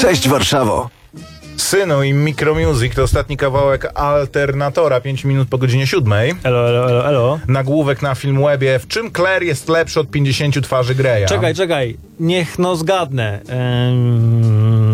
[0.00, 0.90] Cześć Warszawo!
[1.56, 6.12] Synu i Micromusic to ostatni kawałek Alternatora, 5 minut po godzinie 7.
[6.12, 7.38] Elo, elo, elo, elo.
[7.48, 8.78] Nagłówek na Filmwebie.
[8.78, 11.26] W czym Claire jest lepszy od 50 twarzy Greya?
[11.26, 11.96] Czekaj, czekaj.
[12.20, 13.40] Niech no zgadnę.
[13.48, 14.89] Ehm...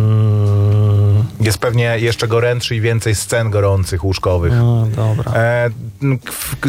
[1.47, 4.53] Jest pewnie jeszcze gorętszy i więcej scen gorących, łóżkowych.
[4.53, 5.33] No, dobra.
[5.33, 5.71] E,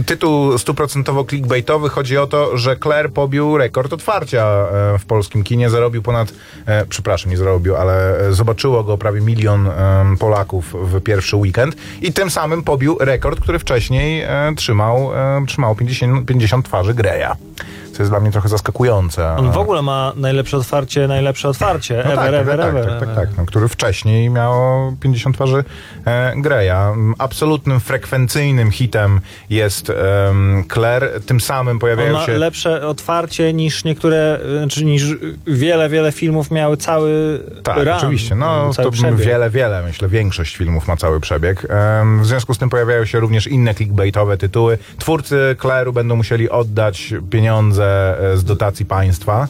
[0.05, 5.69] tytuł stuprocentowo clickbaitowy chodzi o to, że Claire pobił rekord otwarcia e, w polskim kinie.
[5.69, 6.33] Zarobił ponad,
[6.65, 11.75] e, przepraszam, nie zarobił, ale e, zobaczyło go prawie milion e, Polaków w pierwszy weekend
[12.01, 17.31] i tym samym pobił rekord, który wcześniej e, trzymał, e, trzymał 50, 50 twarzy Greya.
[17.97, 19.35] Co jest dla mnie trochę zaskakujące.
[19.35, 22.03] On w ogóle ma najlepsze otwarcie, najlepsze otwarcie.
[22.05, 23.15] No ever, tak, ever, tak, ever, tak, tak, ever.
[23.15, 24.53] tak, no, który wcześniej miał
[24.99, 25.63] 50 twarzy
[26.05, 26.91] e, Greya.
[26.93, 31.21] M, Absolutnym frekwencyjnym hitem jest em, Claire.
[31.25, 32.37] Tym samym On pojawiają ma się...
[32.37, 35.05] lepsze otwarcie niż niektóre, znaczy niż
[35.47, 38.35] wiele, wiele filmów miały cały Tak, run, oczywiście.
[38.35, 39.15] No, to przebieg.
[39.15, 41.67] wiele, wiele, myślę, większość filmów ma cały przebieg.
[42.21, 44.77] W związku z tym pojawiają się również inne clickbaitowe tytuły.
[44.99, 49.47] Twórcy Claire'u będą musieli oddać pieniądze e, z dotacji państwa,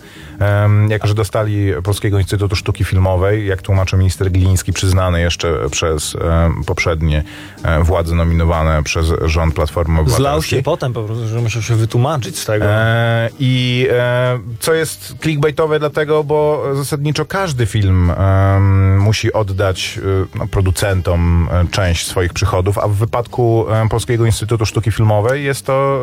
[0.89, 6.17] jako że dostali Polskiego Instytutu Sztuki Filmowej, jak tłumaczy minister Gliński, przyznany jeszcze przez
[6.65, 7.23] poprzednie
[7.63, 10.23] e, władze nominowane przez rząd Platformy Obywatelskiej.
[10.23, 12.65] Zlał się potem po prostu, że musiał się wytłumaczyć z tego.
[12.65, 13.87] E, I
[14.59, 18.11] co jest clickbaitowe dlatego, bo zasadniczo każdy film
[18.97, 19.99] musi oddać
[20.35, 26.01] no, producentom część swoich przychodów, a w wypadku Polskiego Instytutu Sztuki Filmowej jest to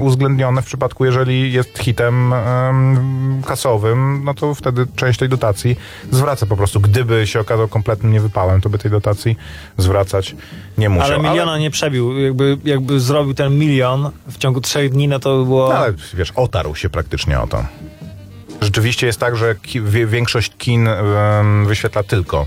[0.00, 5.76] uwzględnione w przypadku, jeżeli jest hitem em, kasowym, no to wtedy część tej dotacji
[6.10, 6.80] zwraca po prostu.
[6.80, 9.36] Gdyby się okazał kompletnym niewypałem, to by tej dotacji
[9.76, 10.36] zwracać
[10.78, 11.06] nie musiał.
[11.20, 12.18] ale miliona nie przebił.
[12.18, 15.68] Jakby, jakby zrobił ten milion w ciągu trzech dni, no to by było...
[15.68, 17.64] No, ale wiesz, otarł się praktycznie o to.
[18.60, 22.46] Rzeczywiście jest tak, że ki- większość kin em, wyświetla tylko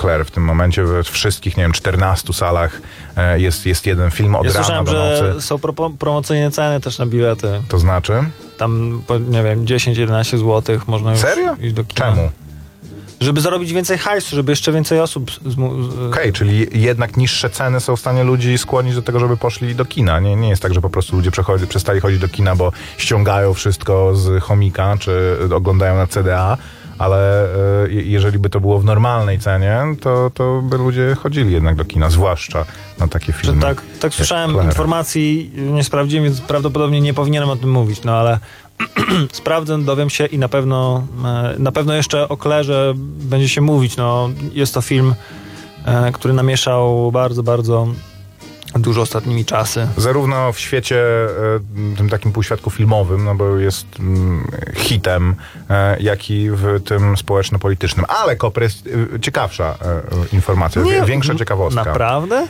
[0.00, 0.84] Claire w tym momencie.
[0.84, 2.80] We wszystkich, nie wiem, 14 salach
[3.16, 5.42] e, jest, jest jeden film od Ja rana do że nocy.
[5.46, 7.62] są pro, promocyjne ceny też na bilety.
[7.68, 8.12] To znaczy?
[8.58, 11.56] Tam, nie wiem, 10-11 zł można już Serio?
[11.60, 12.06] iść do kina.
[12.06, 12.30] Czemu?
[13.20, 15.30] Żeby zarobić więcej hajsu, żeby jeszcze więcej osób...
[16.10, 19.84] Okej, czyli jednak niższe ceny są w stanie ludzi skłonić do tego, żeby poszli do
[19.84, 20.20] kina.
[20.20, 21.30] Nie, nie jest tak, że po prostu ludzie
[21.68, 26.56] przestali chodzić do kina, bo ściągają wszystko z chomika, czy oglądają na CDA,
[27.00, 27.44] ale
[27.84, 31.76] e, je- jeżeli by to było w normalnej cenie, to, to by ludzie chodzili jednak
[31.76, 32.64] do kina, zwłaszcza
[32.98, 33.62] na takie filmy.
[33.62, 34.66] tak, tak słyszałem Claire.
[34.68, 38.38] informacji, nie sprawdziłem, więc prawdopodobnie nie powinienem o tym mówić, no ale
[39.32, 43.96] sprawdzę, dowiem się i na pewno e, na pewno jeszcze o Klerze będzie się mówić.
[43.96, 45.14] No, jest to film,
[45.84, 47.88] e, który namieszał bardzo, bardzo
[48.78, 49.88] dużo ostatnimi czasy.
[49.96, 55.34] Zarówno w świecie e, tym takim półświadku filmowym, no bo jest mm, hitem,
[55.70, 58.04] e, jak i w tym społeczno-politycznym.
[58.08, 59.74] Ale Koper jest e, ciekawsza
[60.32, 61.84] informacja, Nie, większa ciekawostka.
[61.84, 62.46] Naprawdę?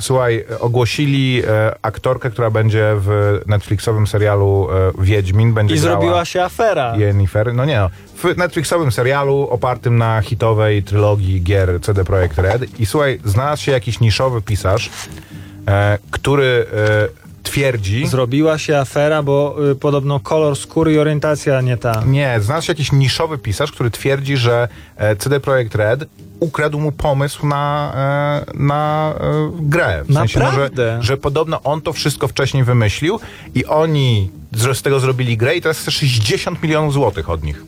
[0.00, 1.42] Słuchaj, ogłosili
[1.82, 4.68] aktorkę, która będzie w Netflixowym serialu
[4.98, 5.54] Wiedźmin.
[5.54, 6.96] Będzie I zrobiła się afera.
[6.96, 7.54] Jennifer.
[7.54, 7.90] No nie, no.
[8.16, 12.80] w Netflixowym serialu opartym na hitowej trylogii gier CD Projekt Red.
[12.80, 14.90] I słuchaj, znalazł się jakiś niszowy pisarz,
[16.10, 18.06] który e, twierdzi...
[18.06, 22.02] Zrobiła się afera, bo y, podobno kolor skóry i orientacja nie ta.
[22.06, 26.04] Nie, znalazł się jakiś niszowy pisarz, który twierdzi, że e, CD Projekt Red
[26.40, 27.92] ukradł mu pomysł na,
[28.48, 30.02] e, na e, grę.
[30.08, 30.98] W sensie, no, że, Naprawdę?
[31.00, 33.20] że podobno on to wszystko wcześniej wymyślił
[33.54, 37.64] i oni z z tego zrobili grę i teraz chce 60 milionów złotych od nich.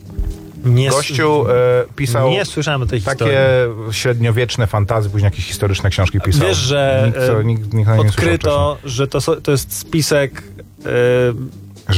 [0.63, 1.53] Nie, Gościu e,
[1.95, 3.33] pisał nie słyszałem o tej historii.
[3.33, 3.47] takie
[3.91, 6.47] średniowieczne fantazy, później jakieś historyczne książki pisał.
[6.47, 10.43] Wiesz, że nikt, co, e, nikt, nikt słyszał odkryto, że to, so- to jest spisek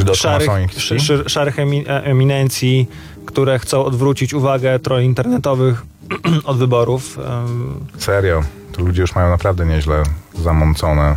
[0.08, 0.50] e, szarych,
[1.28, 1.64] szarych e-
[2.04, 2.88] eminencji,
[3.26, 5.86] które chcą odwrócić uwagę troli internetowych
[6.44, 7.20] od wyborów.
[7.98, 10.04] Serio, to ludzie już mają naprawdę nieźle
[10.44, 11.16] zamącone.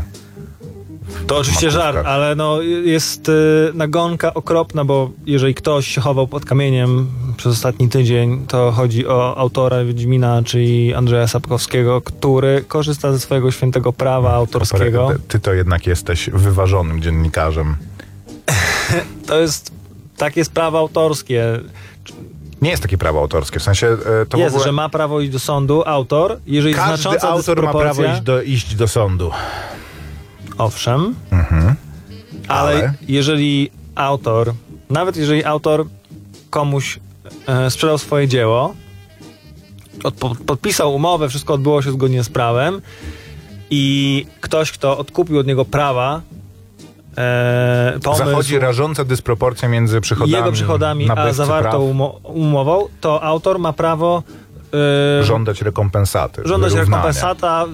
[1.28, 1.94] To oczywiście makówkach.
[1.94, 3.32] żart, ale no jest y,
[3.74, 9.36] nagonka okropna, bo jeżeli ktoś się chował pod kamieniem przez ostatni tydzień, to chodzi o
[9.36, 15.10] autora Wiedźmina, czyli Andrzeja Sapkowskiego, który korzysta ze swojego świętego prawa autorskiego.
[15.28, 17.76] Ty to jednak jesteś wyważonym dziennikarzem.
[19.26, 19.72] To jest
[20.16, 21.60] takie sprawa autorskie.
[22.62, 24.64] Nie jest takie prawo autorskie, w sensie e, to jest, ogóle...
[24.64, 28.42] że ma prawo iść do sądu autor, jeżeli Każdy znacząca autor ma prawo iść do,
[28.42, 29.30] iść do sądu.
[30.58, 31.74] Owszem, Mhm.
[32.48, 32.92] ale, Ale?
[33.08, 34.52] jeżeli autor,
[34.90, 35.86] nawet jeżeli autor
[36.50, 37.00] komuś
[37.46, 38.74] e, sprzedał swoje dzieło,
[40.04, 42.80] od, po, podpisał umowę, wszystko odbyło się zgodnie z prawem
[43.70, 46.20] i ktoś, kto odkupił od niego prawa
[47.16, 53.58] e, pomysł, Zachodzi rażąca dysproporcja między przychodami jego przychodami, a zawartą praw, umową, to autor
[53.58, 54.22] ma prawo
[55.22, 56.42] żądać rekompensaty.
[56.44, 57.02] żądać wyrównania.
[57.02, 57.66] rekompensata,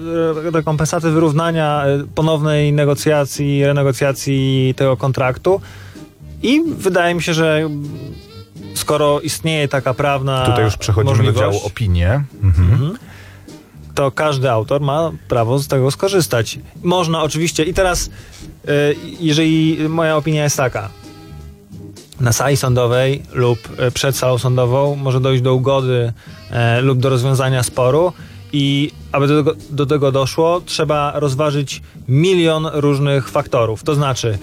[0.47, 5.61] e, rekompensaty wyrównania e, ponownej negocjacji, renegocjacji tego kontraktu.
[6.43, 7.69] I wydaje mi się, że
[8.73, 12.23] skoro istnieje taka prawna Tutaj już przechodzimy do działu opinie.
[12.43, 12.97] Mhm.
[13.95, 16.59] to każdy autor ma prawo z tego skorzystać.
[16.83, 18.09] Można oczywiście, i teraz,
[19.19, 20.89] jeżeli moja opinia jest taka,
[22.19, 23.59] na sali sądowej lub
[23.93, 26.13] przed salą sądową może dojść do ugody
[26.51, 28.13] e, lub do rozwiązania sporu
[28.53, 33.83] i aby do tego, do tego doszło, trzeba rozważyć milion różnych faktorów.
[33.83, 34.37] To znaczy,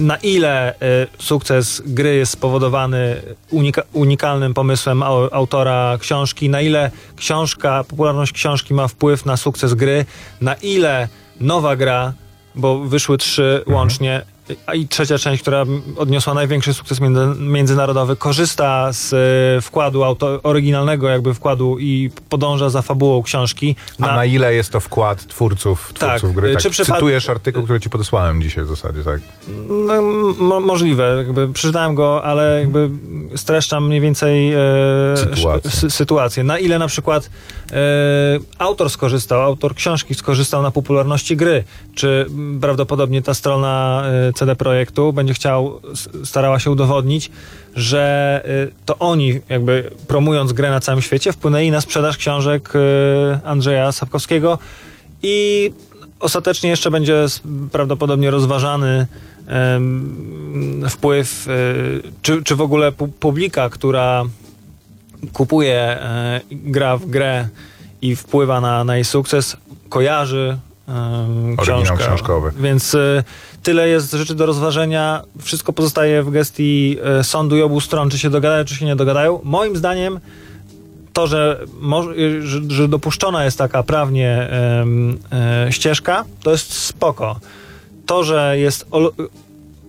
[0.00, 0.76] na ile y,
[1.18, 3.22] sukces gry jest spowodowany
[3.52, 9.74] unika- unikalnym pomysłem au- autora książki, na ile książka, popularność książki ma wpływ na sukces
[9.74, 10.04] gry,
[10.40, 11.08] na ile
[11.40, 12.12] nowa gra,
[12.54, 14.22] bo wyszły trzy łącznie,
[14.66, 15.64] a i trzecia część, która
[15.96, 19.12] odniosła największy sukces między, międzynarodowy, korzysta z
[19.58, 23.76] y, wkładu auto, oryginalnego jakby wkładu i podąża za fabułą książki.
[24.00, 26.48] A na ile jest to wkład twórców, twórców Tak, gry?
[26.48, 26.62] y, Tak.
[26.62, 29.20] czy przypad- Cytujesz artykuł, który ci podesłałem dzisiaj w zasadzie, tak?
[29.86, 30.02] No,
[30.38, 32.90] mo- możliwe, jakby przeczytałem go, ale jakby
[33.36, 34.58] streszczam mniej więcej e,
[35.16, 35.70] Sytuację.
[35.70, 36.44] sy- sytuację.
[36.44, 37.30] Na ile na przykład
[37.65, 37.65] e,
[38.58, 41.64] autor skorzystał, autor książki skorzystał na popularności gry,
[41.94, 42.26] czy
[42.60, 45.80] prawdopodobnie ta strona e, CD Projektu będzie chciał,
[46.24, 47.30] starała się udowodnić,
[47.76, 53.48] że e, to oni jakby promując grę na całym świecie wpłynęli na sprzedaż książek e,
[53.48, 54.58] Andrzeja Sapkowskiego
[55.22, 55.72] i
[56.20, 57.26] ostatecznie jeszcze będzie
[57.72, 59.06] prawdopodobnie rozważany
[60.88, 61.48] wpływ,
[62.22, 64.24] czy, czy w ogóle pu- publika, która
[65.32, 67.48] kupuje, e, gra w grę
[68.02, 69.56] i wpływa na, na jej sukces,
[69.88, 70.58] kojarzy
[71.56, 71.96] Oryginał książkę.
[71.96, 72.52] książkowy.
[72.60, 73.24] Więc y,
[73.62, 75.22] tyle jest rzeczy do rozważenia.
[75.42, 78.96] Wszystko pozostaje w gestii e, sądu i obu stron, czy się dogadają, czy się nie
[78.96, 79.40] dogadają.
[79.44, 80.20] Moim zdaniem
[81.12, 81.60] to, że,
[82.18, 87.40] y, że, że dopuszczona jest taka prawnie e, ścieżka, to jest spoko.
[88.06, 88.86] To, że jest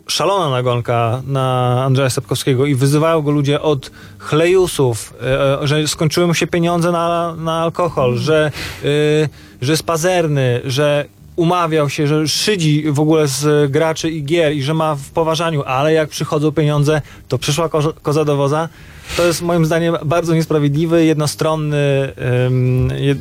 [0.07, 6.27] szalona nagonka na Andrzeja Sapkowskiego i wyzywają go ludzie od chlejusów, e, e, że skończyły
[6.27, 8.51] mu się pieniądze na, na alkohol, że,
[8.83, 9.30] y,
[9.62, 11.06] że jest pazerny, że
[11.36, 15.63] umawiał się, że szydzi w ogóle z graczy i gier i że ma w poważaniu,
[15.63, 18.69] ale jak przychodzą pieniądze, to przyszła ko- koza do woza.
[19.18, 22.12] To jest moim zdaniem bardzo niesprawiedliwy, jednostronny
[22.45, 23.18] ym, jed,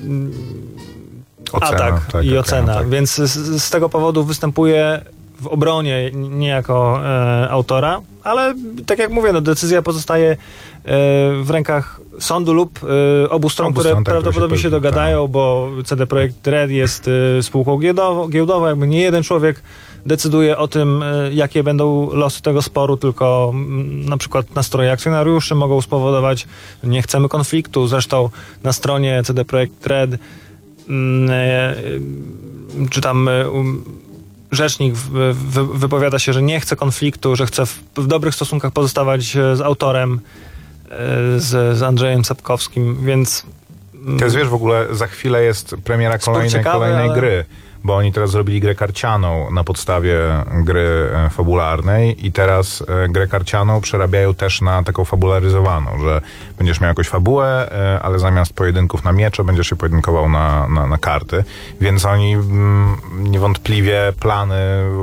[1.52, 2.72] Ocena, atak tak, i ocena.
[2.72, 2.88] no tak.
[2.88, 5.00] Więc z, z tego powodu występuję
[5.40, 8.54] w obronie nie jako e, autora, ale
[8.86, 10.36] tak jak mówię, no, decyzja pozostaje e,
[11.42, 12.80] w rękach sądu lub
[13.24, 16.46] e, obu stron, Obu które stron, tak, prawdopodobnie się się powie- dogadają, bo CD Projekt
[16.46, 19.62] Red jest e, spółką giełdową, giełdową, jakby nie jeden człowiek
[20.06, 23.52] decyduje o tym, e, jakie będą losy tego sporu, tylko
[24.08, 26.46] na przykład nastroje akcjonariuszy mogą spowodować,
[26.84, 27.86] nie chcemy konfliktu.
[27.86, 28.30] Zresztą
[28.62, 31.74] na stronie CD Projekt Red e,
[32.90, 33.28] czy tam
[34.52, 34.94] rzecznik
[35.74, 39.60] wypowiada się, że nie chce konfliktu, że chce w, w dobrych stosunkach pozostawać e, z
[39.60, 40.20] autorem,
[40.90, 40.96] e,
[41.40, 43.46] z, z Andrzejem Sapkowskim, więc
[43.94, 47.44] mm, To jest, wiesz, w ogóle za chwilę jest premiera kolejnej, kolejnej ale- gry,
[47.84, 50.18] bo oni teraz zrobili grę karcianą na podstawie
[50.64, 56.20] gry e, fabularnej i teraz e, grę karcianą przerabiają też na taką fabularyzowaną, że
[56.58, 60.86] będziesz miał jakąś fabułę, e, ale zamiast pojedynków na miecze będziesz się pojedynkował na, na,
[60.86, 61.44] na karty,
[61.80, 64.56] więc oni mm, niewątpliwie plany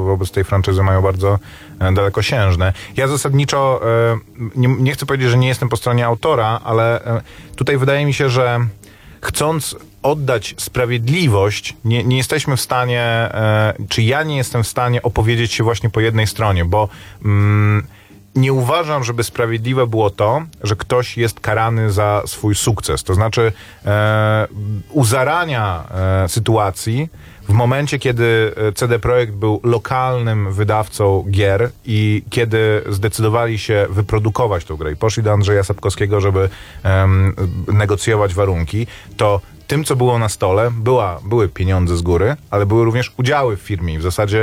[0.05, 1.39] wobec tej franczyzy mają bardzo
[1.79, 2.73] dalekosiężne.
[2.97, 3.81] Ja zasadniczo
[4.55, 6.99] nie, nie chcę powiedzieć, że nie jestem po stronie autora, ale
[7.55, 8.59] tutaj wydaje mi się, że
[9.23, 15.01] chcąc oddać sprawiedliwość, nie, nie jesteśmy w stanie, e, czy ja nie jestem w stanie
[15.01, 16.89] opowiedzieć się właśnie po jednej stronie, bo
[17.25, 17.87] mm,
[18.35, 23.03] nie uważam, żeby sprawiedliwe było to, że ktoś jest karany za swój sukces.
[23.03, 23.53] To znaczy
[23.85, 24.47] e,
[24.91, 25.83] u zarania
[26.23, 27.09] e, sytuacji,
[27.49, 34.65] w momencie, kiedy e, CD Projekt był lokalnym wydawcą gier i kiedy zdecydowali się wyprodukować
[34.65, 36.49] tą grę i poszli do Andrzeja Sapkowskiego, żeby
[37.67, 38.87] negocjować warunki,
[39.17, 43.57] to tym, co było na stole, była, były pieniądze z góry, ale były również udziały
[43.57, 44.39] w firmie w zasadzie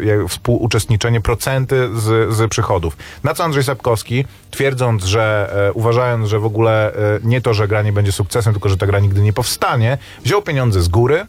[0.00, 2.96] y, jak współuczestniczenie, procenty z, z przychodów.
[3.24, 7.68] Na co Andrzej Sapkowski, twierdząc, że e, uważając, że w ogóle e, nie to, że
[7.68, 11.26] gra nie będzie sukcesem, tylko że ta gra nigdy nie powstanie, wziął pieniądze z góry,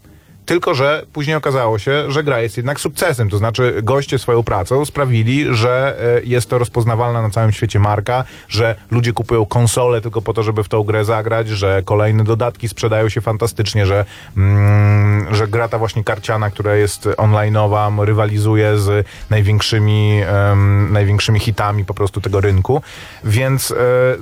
[0.49, 3.29] tylko, że później okazało się, że gra jest jednak sukcesem.
[3.29, 8.23] To znaczy goście swoją pracą sprawili, że e, jest to rozpoznawalna na całym świecie marka,
[8.47, 12.69] że ludzie kupują konsole tylko po to, żeby w tą grę zagrać, że kolejne dodatki
[12.69, 14.05] sprzedają się fantastycznie, że,
[14.37, 21.85] mm, że gra ta właśnie karciana, która jest online'owa, rywalizuje z największymi, em, największymi hitami
[21.85, 22.81] po prostu tego rynku.
[23.23, 23.75] Więc e,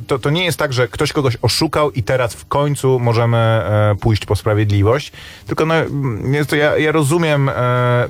[0.07, 3.95] to, to nie jest tak, że ktoś kogoś oszukał i teraz w końcu możemy e,
[3.99, 5.11] pójść po sprawiedliwość.
[5.45, 5.73] Tylko no,
[6.23, 7.53] jest to, ja, ja rozumiem e,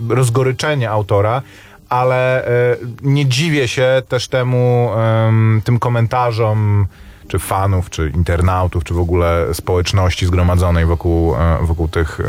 [0.09, 1.41] rozgoryczenie autora,
[1.89, 6.87] ale e, nie dziwię się też temu, em, tym komentarzom
[7.27, 12.19] czy fanów, czy internautów, czy w ogóle społeczności zgromadzonej wokół, e, wokół tych,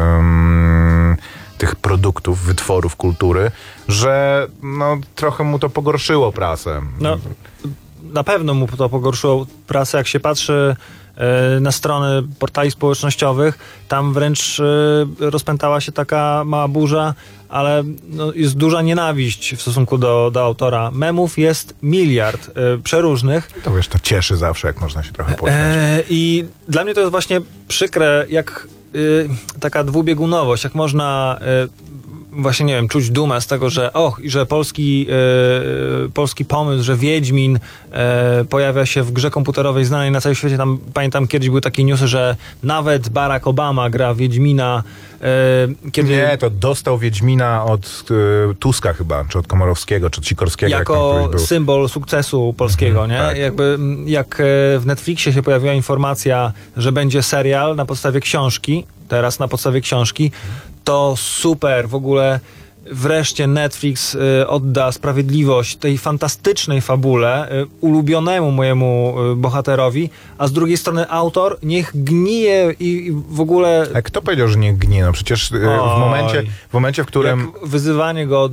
[1.59, 3.51] tych produktów, wytworów kultury,
[3.89, 6.83] że no, trochę mu to pogorszyło prasę.
[7.01, 7.19] No,
[8.03, 10.77] na pewno mu to pogorszyło prasę, jak się patrzy
[11.61, 13.59] na strony portali społecznościowych,
[13.89, 17.15] tam wręcz e, rozpętała się taka mała burza,
[17.49, 20.91] ale no, jest duża nienawiść w stosunku do, do autora.
[20.91, 23.51] Memów jest miliard e, przeróżnych.
[23.65, 25.61] To wiesz, to cieszy zawsze, jak można się trochę pośmiać.
[25.67, 29.29] E, I dla mnie to jest właśnie przykre, jak y,
[29.61, 31.39] taka dwubiegunowość, jak można
[31.75, 31.98] y,
[32.33, 35.07] właśnie, nie wiem, czuć dumę z tego, że och, że polski,
[36.07, 40.57] y, polski pomysł, że Wiedźmin y, pojawia się w grze komputerowej znanej na całym świecie.
[40.57, 44.83] Tam pamiętam kiedyś były takie newsy, że nawet Barack Obama gra Wiedźmina.
[45.85, 48.05] Y, kiedy Nie, to dostał Wiedźmina od
[48.59, 50.71] Tuska chyba, czy od Komorowskiego, czy od Sikorskiego.
[50.71, 51.39] jak jako był.
[51.39, 53.19] symbol sukcesu polskiego, nie?
[53.19, 53.39] tak.
[53.39, 54.43] Jakby jak
[54.79, 60.31] w Netflixie się pojawiła informacja, że będzie serial na podstawie książki, teraz na podstawie książki,
[60.89, 62.41] to super, w ogóle
[62.91, 70.53] wreszcie Netflix y, odda sprawiedliwość tej fantastycznej fabule, y, ulubionemu mojemu y, bohaterowi, a z
[70.53, 75.03] drugiej strony autor niech gnije i, w ogóle A kto powiedział, że nie gnie?
[75.03, 77.41] No przecież w momencie, w momencie, w którym...
[77.41, 78.53] jak wyzywanie go od,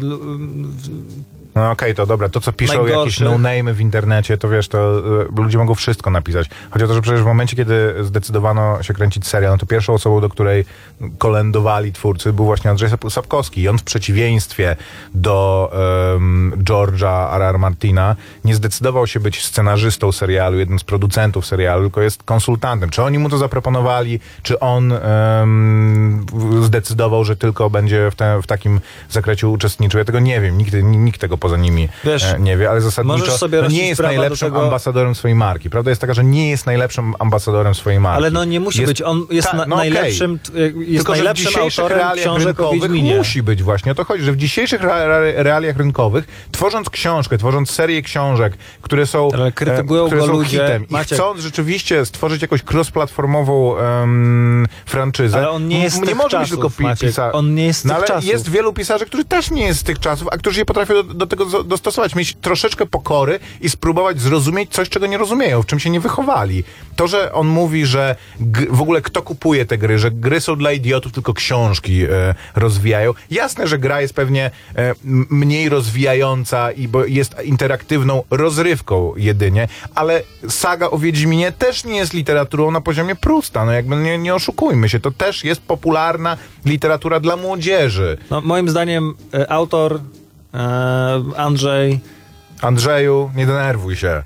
[1.55, 2.99] No okej, to dobra, to co piszą Najgorszy.
[2.99, 6.49] jakieś no-name'y w internecie, to wiesz, to y, ludzie mogą wszystko napisać.
[6.71, 9.93] Chodzi o to, że przecież w momencie, kiedy zdecydowano się kręcić serial, no to pierwszą
[9.93, 10.65] osobą, do której
[11.17, 13.61] kolędowali twórcy, był właśnie Andrzej Sap- Sapkowski.
[13.61, 14.75] I on w przeciwieństwie
[15.13, 15.71] do
[16.13, 17.59] um, George'a R.R.
[17.59, 22.89] Martina nie zdecydował się być scenarzystą serialu, jednym z producentów serialu, tylko jest konsultantem.
[22.89, 26.25] Czy oni mu to zaproponowali, czy on em,
[26.61, 29.97] zdecydował, że tylko będzie w, te, w takim zakresie uczestniczył?
[29.97, 30.57] Ja tego nie wiem.
[30.57, 34.47] Nikt, nikt tego poza nimi Wiesz, e, nie wie, ale zasadniczo no, nie jest najlepszym
[34.47, 35.69] tego- ambasadorem swojej marki.
[35.69, 38.17] Prawda jest taka, że nie jest najlepszym ambasadorem swojej marki.
[38.17, 39.01] Ale no nie musi Jest- być.
[39.01, 42.59] On jest Ta- no najlepszym, t- jest Tylko, że w najlepszym dzisiejszych autorem realiach książek
[42.59, 43.17] o rynkowych Wiedźminie.
[43.17, 43.91] musi być właśnie.
[43.91, 48.53] O to chodzi, że w dzisiejszych re- re- realiach rynkowych, tworząc książkę, tworząc serię książek,
[48.81, 50.49] które są, Ale krytykują e, które go są ludzie.
[50.49, 51.17] hitem i Maciek.
[51.17, 56.49] chcąc rzeczywiście stworzyć jakąś cross-platformową em, franczyzę, Ale on nie jest nie może być czasów,
[56.49, 57.09] tylko pi- Maciek.
[57.09, 58.29] pisa- On nie jest z no, tych ale czasów.
[58.29, 61.03] jest wielu pisarzy, którzy też nie jest z tych czasów, a którzy się potrafią do,
[61.03, 65.65] do tego zo- dostosować, mieć troszeczkę pokory i spróbować zrozumieć coś, czego nie rozumieją, w
[65.65, 66.63] czym się nie wychowali.
[66.95, 68.15] To, że on mówi, że
[68.69, 73.13] w ogóle kto kupuje te gry, że gry są dla idiotów, tylko książki e, rozwijają.
[73.31, 74.93] Jasne, że gra jest pewnie e,
[75.29, 82.13] mniej rozwijająca i bo jest interaktywną rozrywką jedynie, ale saga o Wiedźminie też nie jest
[82.13, 83.65] literaturą na poziomie Prusta.
[83.65, 88.17] No jakby nie, nie oszukujmy się, to też jest popularna literatura dla młodzieży.
[88.29, 89.99] No, moim zdaniem e, autor
[91.37, 91.99] Andrzej
[92.61, 94.23] Andrzeju, nie denerwuj się.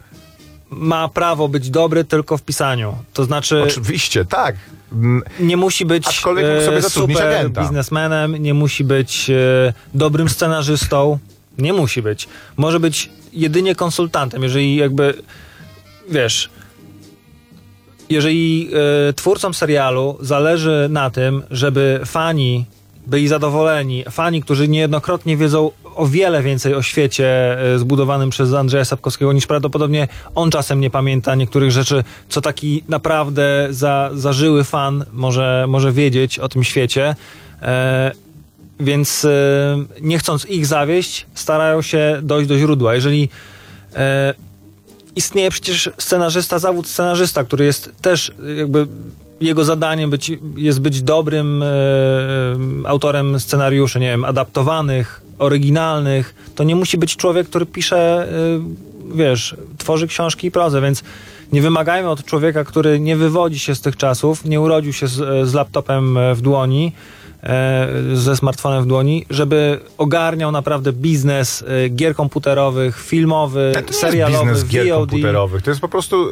[0.70, 2.98] ma prawo być dobry tylko w pisaniu.
[3.14, 4.56] To znaczy Oczywiście, tak.
[4.94, 7.62] Mm, nie musi być Aczkolwiek mógł sobie e, zatrudnić super agenta.
[7.62, 11.20] biznesmenem, nie musi być e, dobrym scenarzystą.
[11.58, 12.28] Nie musi być.
[12.58, 15.14] Może być jedynie konsultantem, jeżeli jakby
[16.10, 16.50] wiesz,
[18.10, 18.70] jeżeli
[19.10, 22.66] e, twórcom serialu zależy na tym, żeby fani
[23.10, 28.86] byli zadowoleni, fani, którzy niejednokrotnie wiedzą o wiele więcej o świecie e, zbudowanym przez Andrzeja
[28.86, 35.06] Sapkowskiego niż prawdopodobnie on czasem nie pamięta niektórych rzeczy, co taki naprawdę za, zażyły fan
[35.14, 37.16] może, może wiedzieć o tym świecie.
[37.62, 38.12] E,
[38.80, 39.30] więc e,
[40.02, 42.96] nie chcąc ich zawieść, starają się dojść do źródła.
[42.96, 43.30] Jeżeli
[43.96, 44.34] e,
[45.16, 48.88] istnieje przecież scenarzysta, zawód scenarzysta, który jest też y, jakby
[49.42, 51.70] jego zadaniem być, jest być dobrym e, e,
[52.86, 56.36] autorem scenariuszy, nie wiem, adaptowanych, oryginalnych.
[56.56, 61.04] To nie musi być człowiek, który pisze, e, wiesz, tworzy książki i prozę, więc
[61.52, 65.50] nie wymagajmy od człowieka, który nie wywodzi się z tych czasów, nie urodził się z,
[65.50, 66.92] z laptopem w dłoni,
[68.14, 74.00] ze smartfonem w dłoni, żeby ogarniał naprawdę biznes e, gier komputerowych, filmowy, To nie jest
[74.00, 75.00] serialowy, biznes gier VOD.
[75.00, 75.62] komputerowych.
[75.62, 76.32] To jest po prostu y,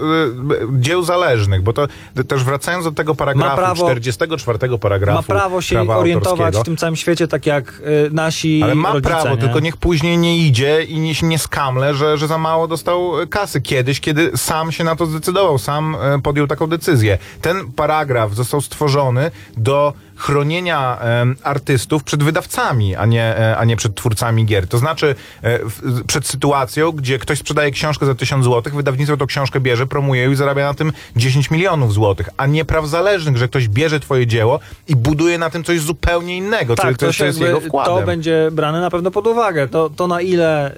[0.79, 5.61] dzieł zależnych, bo to to też wracając do tego paragrafu, prawo- 44 paragrafu Ma prawo
[5.61, 9.37] się orientować w tym całym świecie, tak jak e, nasi Ale ma rodzice, prawo, nie?
[9.37, 13.61] tylko niech później nie idzie i nie, nie skamle, że, że za mało dostał kasy
[13.61, 17.17] kiedyś, kiedy sam się na to zdecydował, sam e, podjął taką decyzję.
[17.41, 20.97] Ten paragraf został stworzony do chronienia
[21.43, 24.67] artystów przed wydawcami, a nie, e, a nie przed twórcami gier.
[24.67, 25.59] To znaczy e,
[26.07, 30.31] przed sytuacją, gdzie ktoś sprzedaje książkę za 1000 złotych, wydawnictwo tą książkę bierze, promuje ją
[30.31, 34.27] i zarabia na tym 10 milionów złotych, a nie praw zależnych, że ktoś bierze twoje
[34.27, 37.95] dzieło i buduje na tym coś zupełnie innego, Tak, co, się co jest jego wkładem.
[37.95, 39.67] To będzie brane na pewno pod uwagę.
[39.67, 40.75] To, to na ile y,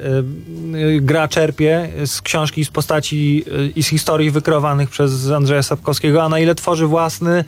[0.77, 6.24] y, gra czerpie z książki, z postaci y, i z historii wykreowanych przez Andrzeja Sapkowskiego,
[6.24, 7.43] a na ile tworzy własny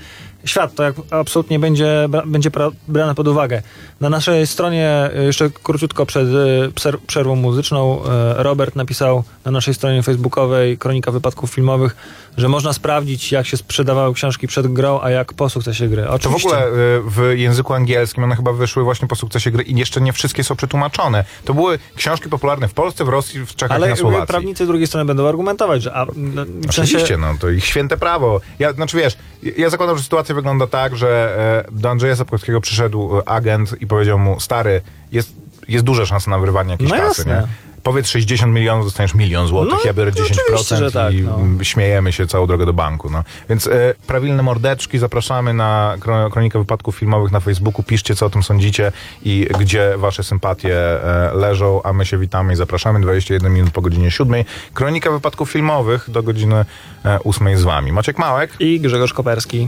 [0.46, 0.76] świat.
[0.76, 2.52] To jak absolutnie będzie, będzie
[2.88, 3.62] brane pod uwagę.
[4.00, 8.08] Na naszej stronie, y, jeszcze króciutko przed y, pser- przerwą muzyczną, y,
[8.44, 11.96] Robert napisał na naszej stronie facebookowej Kronika Wypadków Filmowych,
[12.38, 16.04] że można sprawdzić, jak się sprzedawały książki przed grą, a jak po sukcesie gry.
[16.04, 16.48] To w Oczywiście.
[16.50, 20.14] ogóle y, w języku angielskim one chyba wyszły właśnie po sukcesie gry i jeszcze nie
[20.14, 21.24] wszystkie są przetłumaczone.
[21.46, 24.28] To były książki popularne w Polsce, w Rosji, w Czechach i Ale na Słowacji.
[24.28, 27.98] prawnicy z drugiej strony będą argumentować, że a, no, sensie, Oczywiście, no to ich święte
[27.98, 28.42] prawo.
[28.60, 29.18] Ja, znaczy wiesz,
[29.58, 31.36] ja zakładam, że sytuacja wygląda tak, że
[31.68, 35.34] e, do Andrzeja Sapkowskiego przyszedł e, agent i powiedział mu, stary, jest,
[35.68, 37.42] jest duża szansa na wyrwanie jakiejś No kasy, jasne.
[37.42, 37.71] nie?
[37.84, 41.64] Powiedz 60 milionów, dostaniesz milion złotych, No, ja biorę 10% oczywiście, że tak, i no.
[41.64, 43.10] śmiejemy się całą drogę do banku.
[43.10, 43.24] No.
[43.50, 47.84] Więc e, prawilne mordeczki zapraszamy na kro, Kronikę Wypadków Filmowych na Facebooku.
[47.84, 48.92] Piszcie, co o tym sądzicie
[49.24, 53.02] i gdzie wasze sympatie e, leżą, a my się witamy i zapraszamy.
[53.02, 54.44] 21 minut po godzinie 7.
[54.74, 56.66] Kronika Wypadków Filmowych do godziny
[57.06, 57.92] e, 8 z wami.
[57.92, 58.56] Maciek Małek.
[58.60, 59.68] I Grzegorz Koperski.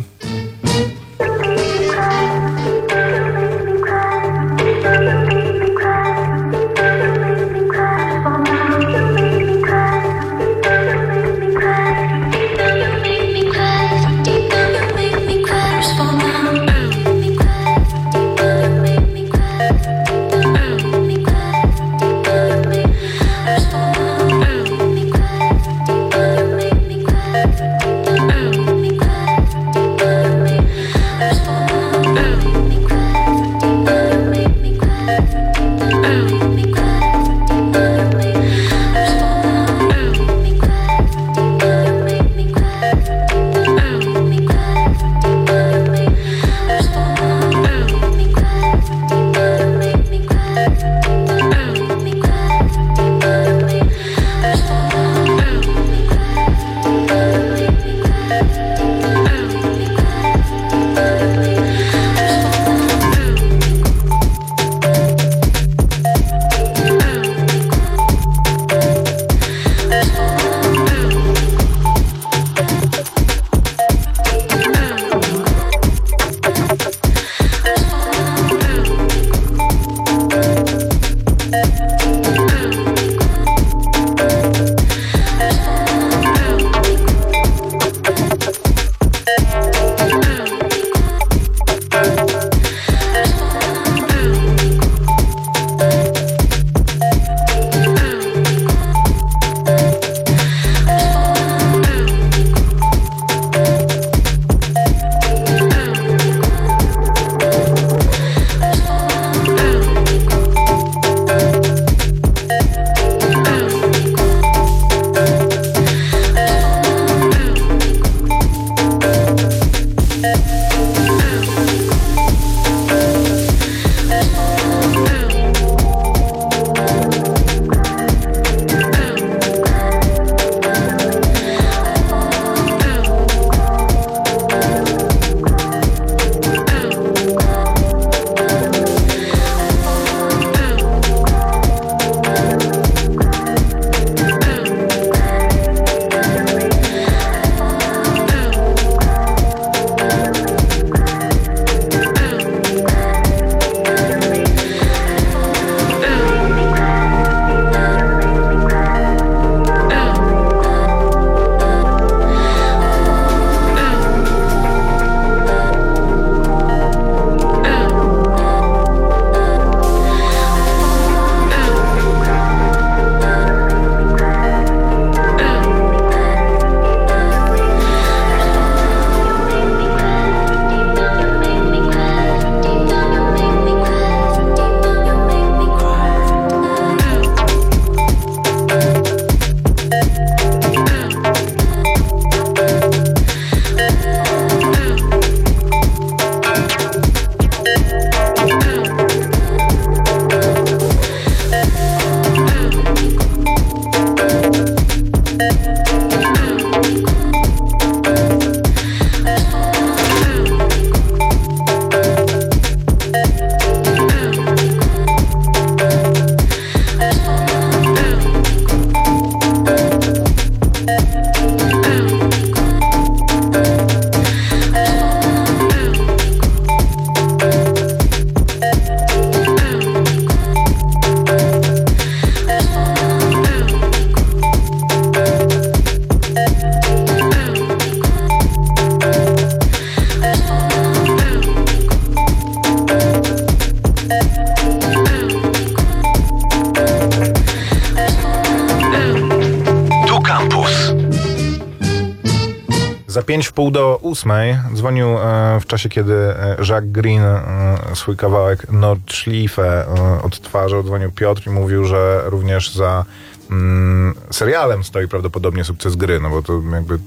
[254.24, 260.84] Ósmej dzwonił e, w czasie, kiedy e, Jacques Green e, swój kawałek Nordschleife e, odtwarzał.
[260.84, 263.06] Dzwonił Piotr i mówił, że również za
[263.52, 267.00] mm, serialem stoi prawdopodobnie sukces gry, no bo to jakby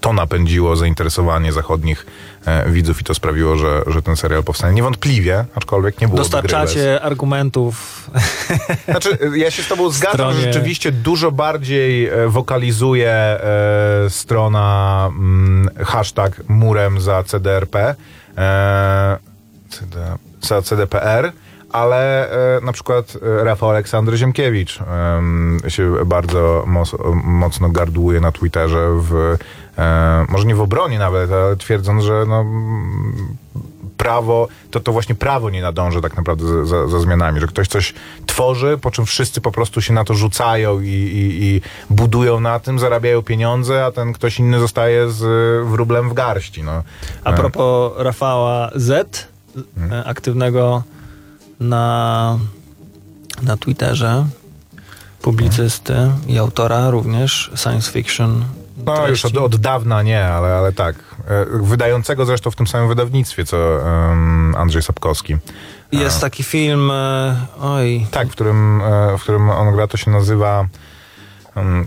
[0.00, 2.06] to napędziło zainteresowanie zachodnich
[2.46, 4.74] e, widzów i to sprawiło, że, że ten serial powstanie.
[4.74, 6.18] Niewątpliwie, aczkolwiek nie było.
[6.18, 8.10] Dostarczacie argumentów.
[8.90, 13.40] Znaczy, ja się z tobą zgadzam, Stronie- że rzeczywiście dużo bardziej e, wokalizuje e,
[14.08, 17.94] strona mm, hashtag murem za CDRP,
[18.38, 19.16] e,
[19.68, 19.96] CD,
[20.40, 21.32] za CDPR,
[21.72, 28.32] ale e, na przykład e, Rafał Aleksandr Ziemkiewicz em, się bardzo moc, mocno gardłuje na
[28.32, 29.36] Twitterze w,
[29.78, 32.44] e, może nie w obronie nawet, ale twierdząc, że no,
[33.96, 37.94] prawo, to, to właśnie prawo nie nadąży tak naprawdę za, za, zmianami, że ktoś coś
[38.26, 42.60] tworzy, po czym wszyscy po prostu się na to rzucają i, i, i budują na
[42.60, 45.22] tym, zarabiają pieniądze, a ten ktoś inny zostaje z
[45.66, 46.62] wróblem w garści.
[46.62, 46.82] No.
[47.24, 49.28] A propos Rafała Z,
[49.90, 50.82] e, aktywnego
[51.60, 52.38] na,
[53.42, 54.26] na Twitterze,
[55.22, 55.94] publicysty
[56.26, 58.44] i autora również science fiction.
[58.86, 59.38] No już od, treści.
[59.38, 60.96] od dawna nie, ale, ale tak.
[61.28, 63.56] E, Wydającego zresztą w tym samym wydawnictwie, co
[64.10, 65.36] em, Andrzej Sapkowski.
[65.92, 70.10] Jest taki film, e, oj, Tak, w którym, e, w którym on gra, to się
[70.10, 70.66] nazywa...
[71.56, 71.86] em,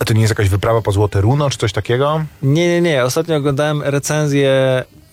[0.00, 2.24] a to nie jest jakaś wyprawa po Złote Runo, czy coś takiego?
[2.42, 4.50] nie, nie, nie, ostatnio oglądałem recenzję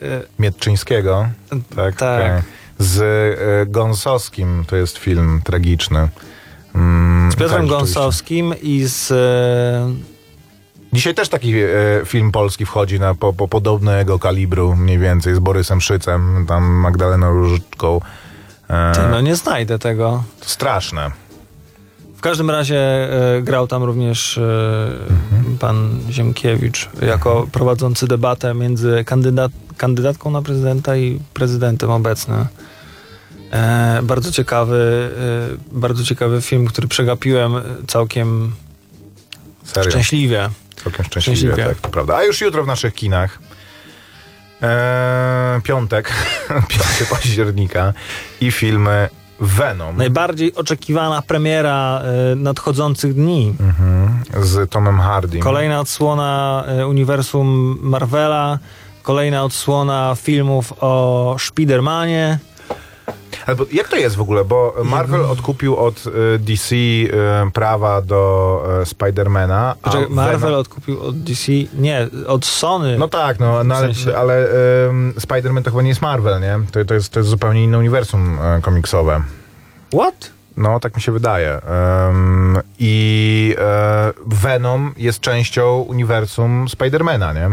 [0.01, 1.27] e, Mietczyńskiego.
[1.75, 1.95] Tak.
[1.95, 2.21] Tak.
[2.23, 2.56] okej.
[2.79, 6.09] Z e, Gąsowskim to jest film tragiczny.
[6.75, 7.69] Mm, z Piotrem tak.
[7.69, 10.17] Gąsowskim i z e,
[10.93, 11.67] Dzisiaj też taki e,
[12.05, 17.33] film polski wchodzi na po, po podobnego kalibru mniej więcej z Borysem Szycem, tam Magdaleną
[17.33, 18.01] Różyczką.
[18.69, 20.23] E, Ty, no nie znajdę tego.
[20.39, 21.11] to straszne.
[22.17, 22.77] W każdym razie
[23.37, 24.89] e, grał tam również e,
[25.59, 32.45] pan Ziemkiewicz jako prowadzący debatę między kandydat, kandydatką na prezydenta i prezydentem obecnym.
[33.51, 35.09] E, bardzo ciekawy,
[35.73, 37.53] e, bardzo ciekawy film, który przegapiłem
[37.87, 38.55] całkiem
[39.63, 39.91] Serio.
[39.91, 40.49] szczęśliwie.
[40.83, 41.65] Całkiem szczęśliwie, Szczęśliwie.
[41.69, 42.15] tak, to prawda.
[42.15, 43.39] A już jutro w naszych kinach.
[44.61, 46.13] E, piątek,
[46.69, 47.93] 5 października
[48.41, 53.55] i filmy Venom Najbardziej oczekiwana premiera e, nadchodzących dni.
[53.59, 55.41] mhm, z Tomem Hardym.
[55.41, 58.59] Kolejna odsłona e, uniwersum Marvela,
[59.03, 62.39] kolejna odsłona filmów o Spidermanie.
[63.47, 64.45] Albo jak to jest w ogóle?
[64.45, 66.03] Bo Marvel odkupił od
[66.35, 69.75] e, DC e, prawa do e, Spidermana.
[69.81, 72.97] a Poczekaj, Marvel Venom- odkupił od DC, nie, od Sony.
[72.97, 74.47] No tak, no, no W ale, sensie- ale
[75.19, 76.59] Spider-Man to chyba nie jest Marvel, nie?
[76.71, 79.21] To, to, jest, to jest zupełnie inne uniwersum komiksowe.
[79.93, 80.31] What?
[80.57, 81.61] No, tak mi się wydaje.
[81.61, 87.49] Em, I e, Venom jest częścią uniwersum Spidermana, nie?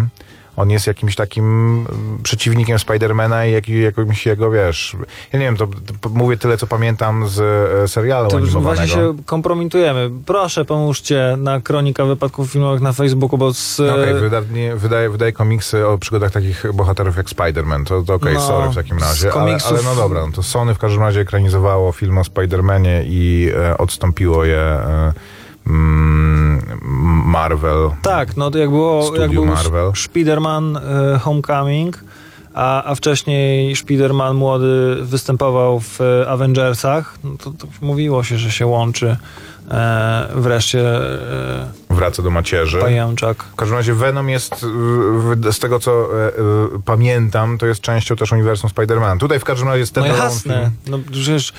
[0.57, 4.97] On jest jakimś takim mm, przeciwnikiem Spidermana i jak, jakimś jego, wiesz...
[5.33, 5.67] Ja nie wiem, to,
[6.01, 7.41] to mówię tyle, co pamiętam z
[7.85, 8.75] e, serialu To animowanego.
[8.77, 10.11] właśnie się kompromitujemy.
[10.27, 13.79] Proszę, pomóżcie na Kronika Wypadków Filmowych na Facebooku, bo z...
[13.79, 17.85] No Okej, wydawnie- wydaje, wydaje komiksy o przygodach takich bohaterów jak Spider-Man.
[17.85, 19.33] To, to okej, No, sorry w takim razie.
[19.33, 23.03] Ale, komiksów- ale no dobra, no to Sony w każdym razie ekranizowało film o Spider-Manie
[23.07, 25.13] i e, odstąpiło je e,
[25.67, 26.61] mm,
[27.49, 27.91] Marvel.
[28.03, 29.91] Tak, no to jak było, jak był Marvel.
[29.91, 30.77] Spider-Man
[31.15, 32.05] e, Homecoming,
[32.55, 38.67] a, a wcześniej Spider-Man młody występował w Avengersach, no to, to mówiło się, że się
[38.67, 39.17] łączy
[39.71, 42.79] e, wreszcie e, Wraca do macierzy.
[42.79, 43.43] pajęczak.
[43.43, 44.67] W każdym razie Venom jest,
[45.53, 46.33] z tego co e, e,
[46.85, 49.19] pamiętam, to jest częścią też uniwersum Spider-Man.
[49.19, 51.53] Tutaj w każdym razie jest No ten jasne, no przecież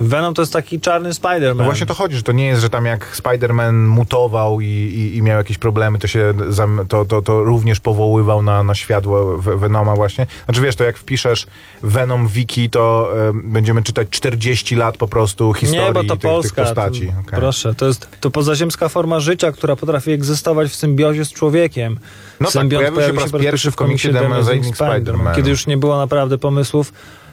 [0.00, 1.56] Venom to jest taki czarny Spider-Man.
[1.56, 5.16] No właśnie to chodzi, że to nie jest, że tam jak Spider-Man mutował i, i,
[5.16, 9.38] i miał jakieś problemy, to się zam, to, to, to również powoływał na, na światło
[9.38, 10.26] Ve- Venoma właśnie.
[10.44, 11.46] Znaczy wiesz, to jak wpiszesz
[11.82, 16.20] Venom Wiki, to e, będziemy czytać 40 lat po prostu historii Nie, bo to tych,
[16.20, 16.62] tych Polska.
[16.62, 17.06] postaci.
[17.06, 17.38] To, Okej.
[17.38, 21.98] Proszę, to jest to pozaziemska forma życia, która potrafi egzystować w symbiozie z człowiekiem.
[22.40, 25.36] No tak, Symbiont pojawił się po raz pierwszy w komiksie The Amazing Spider-Man.
[25.36, 26.92] Kiedy już nie było naprawdę pomysłów,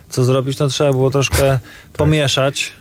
[0.09, 1.59] co zrobić, to trzeba było troszkę
[1.93, 2.71] pomieszać.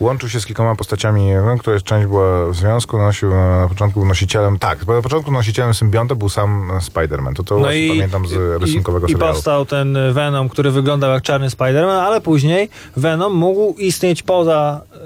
[0.00, 4.58] Łączył się z kilkoma postaciami, no, której część była w związku, nosił na początku nosicielem,
[4.58, 8.62] tak, na początku nosicielem symbionta był sam Spider-Man, to to No właśnie i, pamiętam z
[8.62, 9.32] rysunkowego i, i serialu.
[9.34, 14.98] powstał ten Venom, który wyglądał jak czarny Spider-Man, ale później Venom mógł istnieć poza e,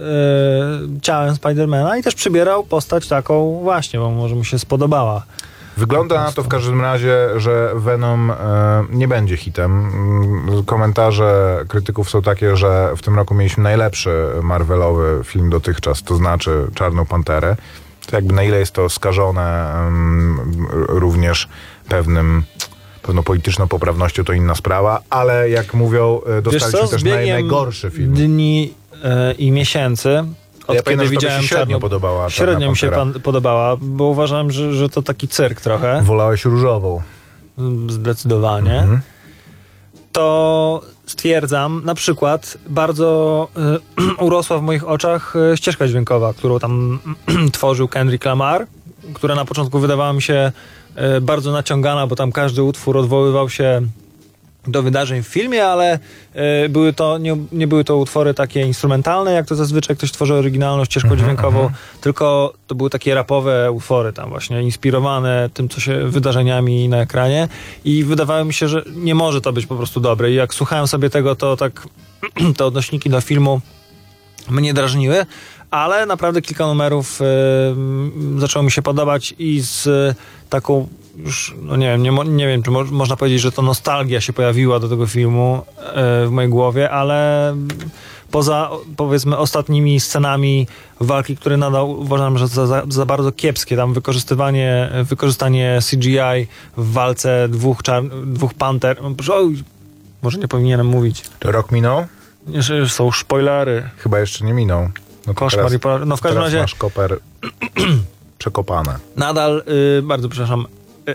[1.02, 5.22] ciałem Spidermana i też przybierał postać taką właśnie, bo może mu się spodobała.
[5.76, 8.34] Wygląda na to w każdym razie, że Venom e,
[8.90, 9.72] nie będzie hitem.
[9.72, 16.16] Mm, Komentarze krytyków są takie, że w tym roku mieliśmy najlepszy Marvelowy film dotychczas, to
[16.16, 17.56] znaczy Czarną Panterę.
[18.06, 19.74] To jakby na ile jest to skażone
[20.88, 21.48] również
[21.88, 22.42] pewnym
[23.02, 28.14] pewną polityczną poprawnością to inna sprawa, ale jak mówią, e, dostaliśmy też naj, najgorszy film.
[28.14, 30.24] dni e, i miesięcy
[30.66, 34.04] od Ja kiedy pamiętam, widziałem się średnio czarną- podobała Średnio mi się pan podobała, bo
[34.04, 36.02] uważałem, że, że to taki cyrk trochę.
[36.02, 37.02] Wolałeś różową.
[37.88, 38.78] Zdecydowanie.
[38.78, 39.00] Mhm.
[40.12, 43.48] To stwierdzam, na przykład bardzo
[43.98, 46.98] y, urosła w moich oczach y, ścieżka dźwiękowa, którą tam
[47.52, 48.66] tworzył Kendrick Lamar,
[49.14, 50.52] która na początku wydawała mi się
[51.16, 53.82] y, bardzo naciągana, bo tam każdy utwór odwoływał się
[54.66, 55.98] do wydarzeń w filmie, ale
[56.64, 60.34] y, były to, nie, nie były to utwory takie instrumentalne, jak to zazwyczaj ktoś tworzy
[60.34, 65.80] oryginalną ścieżką Mhm, dźwiękową, tylko to były takie rapowe utwory tam właśnie, inspirowane tym, co
[65.80, 67.48] się wydarzeniami na ekranie.
[67.84, 70.30] I wydawało mi się, że nie może to być po prostu dobre.
[70.30, 71.88] I jak słuchałem sobie tego, to tak
[72.56, 73.60] te odnośniki do filmu
[74.50, 75.26] mnie drażniły,
[75.70, 80.14] ale naprawdę kilka numerów y, mm, zaczęło mi się podobać i z y,
[80.50, 84.20] taką już, no nie wiem, nie, nie wiem, czy mo- można powiedzieć, że to nostalgia
[84.20, 85.62] się pojawiła do tego filmu
[86.22, 87.56] y, w mojej głowie, ale
[88.30, 90.66] poza o- powiedzmy ostatnimi scenami
[91.00, 96.46] walki, które nadal uważam, że za, za, bardzo kiepskie, tam wykorzystywanie, wykorzystanie CGI
[96.76, 98.96] w walce dwóch, czar- dwóch panter,
[99.32, 99.62] oj,
[100.22, 101.22] może nie powinienem mówić.
[101.38, 102.06] To rok minął?
[102.48, 103.88] Jeszcze są spoilery.
[103.96, 104.88] Chyba jeszcze nie minął.
[105.26, 106.06] No Koszmar teraz, i.
[106.06, 107.18] No w każdym razie masz koper
[108.38, 108.98] przekopane.
[109.16, 109.62] nadal,
[109.98, 110.66] y, bardzo przepraszam,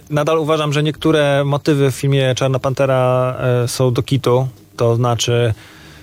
[0.09, 4.47] nadal uważam, że niektóre motywy w filmie Czarna Pantera y, są do kitu.
[4.77, 5.53] To znaczy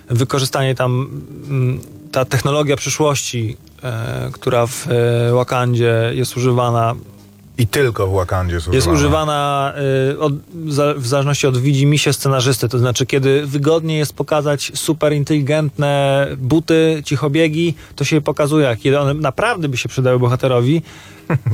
[0.08, 1.80] wykorzystanie tam, mm,
[2.12, 3.56] ta technologia przyszłości,
[4.28, 4.86] y, która w
[5.32, 6.94] Wakandzie jest używana,
[7.58, 8.92] I tylko w Wakandzie jest jest używana.
[8.98, 9.72] używana
[10.12, 10.32] y, od,
[10.68, 12.68] za, w zależności od widzimisię scenarzysty.
[12.68, 18.68] To znaczy, kiedy wygodnie jest pokazać super inteligentne buty, cichobiegi, to się je pokazuje.
[18.68, 20.82] A Kiedy one naprawdę by się przydały bohaterowi,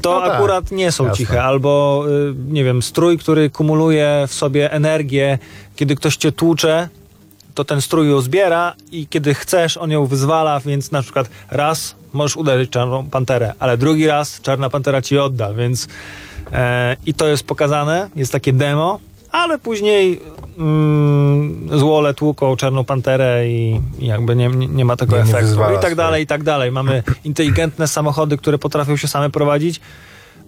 [0.02, 1.16] to No tak, akurat nie są jasne.
[1.16, 1.42] ciche.
[1.44, 5.38] Albo, y, nie wiem, strój, który kumuluje w sobie energię,
[5.76, 6.88] kiedy ktoś cię tłucze,
[7.54, 11.94] to ten strój ją zbiera i kiedy chcesz, on ją wyzwala, więc na przykład raz
[12.12, 15.88] możesz uderzyć czarną panterę, ale drugi raz czarna pantera ci odda, więc
[16.52, 18.98] e, i to jest pokazane, jest takie demo,
[19.30, 20.20] ale później
[20.58, 25.28] mm, złole tłuką czarną panterę i, i jakby nie, nie, nie ma tego Nie- nie
[25.28, 25.46] efektu.
[25.46, 26.72] wyzwala I tak dalej, i tak dalej.
[26.72, 29.80] Mamy inteligentne samochody, które potrafią się same prowadzić,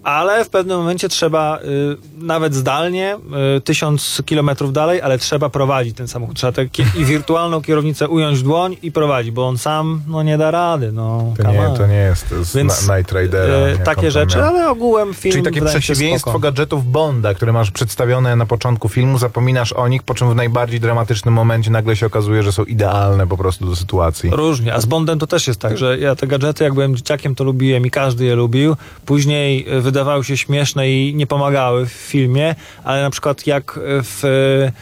[0.05, 3.17] ale w pewnym momencie trzeba y, nawet zdalnie,
[3.57, 6.37] y, tysiąc kilometrów dalej, ale trzeba prowadzić ten samochód.
[6.37, 10.23] Trzeba tę kie- i wirtualną kierownicę ująć w dłoń i prowadzić, bo on sam no,
[10.23, 10.93] nie da rady.
[10.93, 13.55] No, To nie, to nie jest Więc, Night Ridera.
[13.79, 14.47] on takie rzeczy, miał.
[14.47, 19.73] ale ogółem film Czyli takie przeciwieństwo gadżetów Bonda, które masz przedstawione na początku filmu, zapominasz
[19.73, 23.37] o nich, po czym w najbardziej dramatycznym momencie nagle się okazuje, że są idealne po
[23.37, 24.31] prostu do sytuacji.
[24.33, 27.35] Różnie, a z Bondem to też jest tak, że ja te gadżety, jak byłem dzieciakiem,
[27.35, 28.77] to lubiłem i każdy je lubił.
[29.07, 32.55] Później e, wydawały się śmieszne i nie pomagały w filmie,
[32.85, 34.25] ale na przykład jak w...
[34.25, 34.73] e,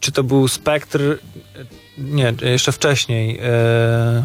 [0.00, 1.04] Czy to był Spectre?
[1.04, 1.16] e,
[1.98, 3.38] Nie, jeszcze wcześniej.
[3.42, 4.22] E,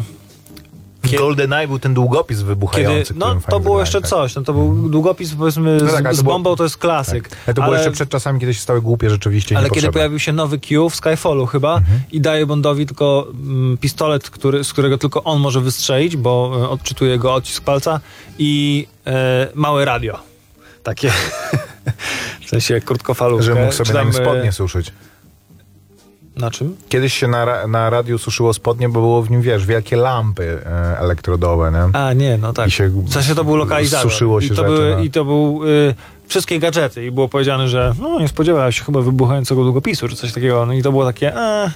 [1.02, 4.10] W Kie- GoldenEye był ten długopis wybuchający, kiedy, no, to było jeszcze tak.
[4.10, 4.34] coś.
[4.34, 7.28] No, to był długopis, powiedzmy, No tak, z, bombą to jest klasyk.
[7.28, 7.38] Tak.
[7.46, 10.32] Ale to było jeszcze przed czasami, kiedy się stały głupie rzeczywiście Ale kiedy pojawił się
[10.32, 12.00] nowy Q w Skyfallu chyba Mhm.
[12.12, 16.68] i daje Bondowi tylko mm, pistolet, który, z którego tylko on może wystrzelić, bo e,
[16.68, 18.00] odczytuje go odcisk palca
[18.38, 20.18] i e, małe radio.
[20.82, 21.10] Takie.
[22.46, 23.44] w sensie krótkofalówkę.
[23.44, 24.92] Że mógł sobie Czy na nim tam, e, spodnie suszyć.
[26.38, 26.76] Na czym?
[26.88, 30.98] Kiedyś się na, na radiu suszyło spodnie, bo było w nim, wiesz, wielkie lampy e,
[30.98, 32.00] elektrodowe, nie?
[32.00, 32.68] A, nie, no tak.
[32.68, 34.10] I się w sensie to był lokalizator.
[34.10, 35.02] suszyło się I to, rzeczy, były, no.
[35.02, 35.94] I to był y,
[36.26, 40.32] wszystkie gadżety i było powiedziane, że no nie spodziewałem się chyba wybuchającego długopisu czy coś
[40.32, 40.66] takiego.
[40.66, 41.70] No i to było takie e,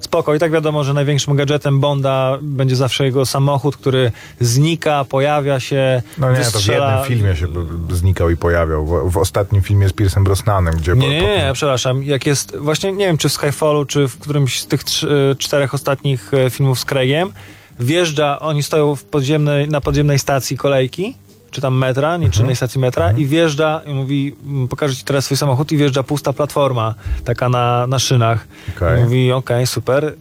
[0.00, 0.34] spoko.
[0.34, 6.02] I tak wiadomo, że największym gadżetem Bonda będzie zawsze jego samochód, który znika, pojawia się,
[6.18, 6.90] No nie, to w wystrzela...
[6.90, 8.86] jednym filmie się b- znikał i pojawiał.
[8.86, 10.92] W, w ostatnim filmie z Piersem Brosnanem, gdzie...
[10.92, 12.02] Nie, po- nie, nie, przepraszam.
[12.02, 15.34] Jak jest, właśnie nie wiem, czy w Skyfallu, czy w którymś z tych trz- e,
[15.36, 17.32] czterech ostatnich e, filmów z Craigiem,
[17.80, 21.14] wjeżdża, oni stoją w podziemnej, na podziemnej stacji kolejki,
[21.56, 25.04] czy tam metra, nie, czy innej stacji metra i wjeżdża i mówi, "Mm, pokażę ci
[25.04, 28.46] teraz swój samochód i wjeżdża pusta platforma, taka na, na szynach.
[28.98, 30.04] I mówi, okej, super.
[30.04, 30.14] y,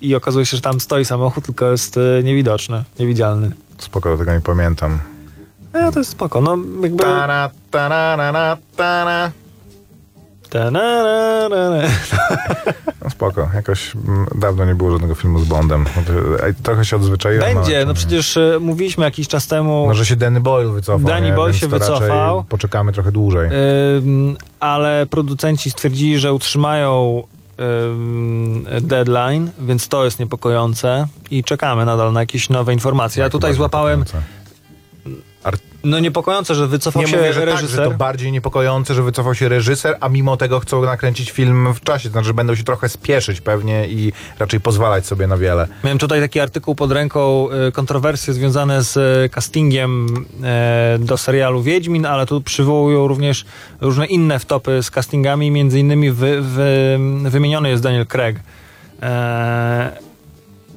[0.00, 3.50] I okazuje się, że tam stoi samochód, tylko jest y, niewidoczny, niewidzialny.
[3.78, 4.98] Spoko, tego nie pamiętam.
[5.72, 7.02] E, to jest spoko, no jakby...
[7.02, 8.56] Tara, tara,
[10.58, 11.48] na, na, tara.
[11.48, 11.88] Ta-na-na-na-na.
[13.04, 15.84] No spoko, jakoś mm, dawno nie było żadnego filmu z Bondem.
[15.96, 16.02] No
[16.62, 17.54] Trochę się odzwyczaiłem.
[17.54, 21.08] Będzie, no przecież y, mówiliśmy jakiś czas temu, Może się Danny Boyle wycofał.
[21.08, 21.32] Danny?
[21.32, 22.44] Boyle się wycofał.
[22.44, 23.50] Poczekamy trochę dłużej.
[23.98, 27.22] ym, ale producenci stwierdzili, że utrzymają
[27.60, 33.22] ym, deadline, więc to jest niepokojące i czekamy nadal na jakieś nowe informacje.
[33.22, 34.36] Ja tutaj złapałem niepokojące.
[35.86, 37.76] No niepokojące, że wycofał Nie się mówię, że reżyser.
[37.76, 41.74] tak, że to bardziej niepokojące, że wycofał się reżyser, a mimo tego chcą nakręcić film
[41.74, 42.08] w czasie.
[42.08, 45.68] To znaczy, że będą się trochę spieszyć pewnie i raczej pozwalać sobie na wiele.
[45.84, 50.06] Miałem tutaj taki artykuł pod ręką, y, kontrowersje związane z y, castingiem
[50.42, 53.44] e, do serialu Wiedźmin, ale tu przywołują również
[53.80, 58.40] różne inne wtopy z castingami, między innymi wy, wy, wymieniony jest Daniel Craig.
[59.02, 60.06] E,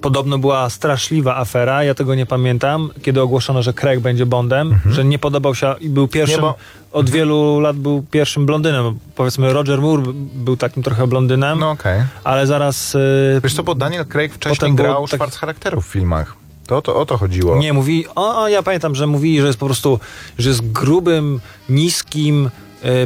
[0.02, 5.06] Podobno była straszliwa afera, ja tego nie pamiętam, kiedy ogłoszono, że Craig będzie Bondem, że
[5.06, 6.56] nie podobał się i był pierwszym, Nie, bo-
[6.92, 9.00] od wielu lat był pierwszym blondynem.
[9.16, 12.02] Powiedzmy Roger Moore był takim trochę blondynem, No okej.
[12.24, 12.96] ale zaraz...
[12.96, 16.36] y, Wiesz co, bo Daniel Craig wcześniej grał tak- szwarc charakterów w filmach.
[16.68, 17.58] To, to o to chodziło.
[17.58, 20.00] Nie, mówi, o, o, ja pamiętam, że mówili, że jest po prostu,
[20.38, 22.50] że jest grubym, niskim,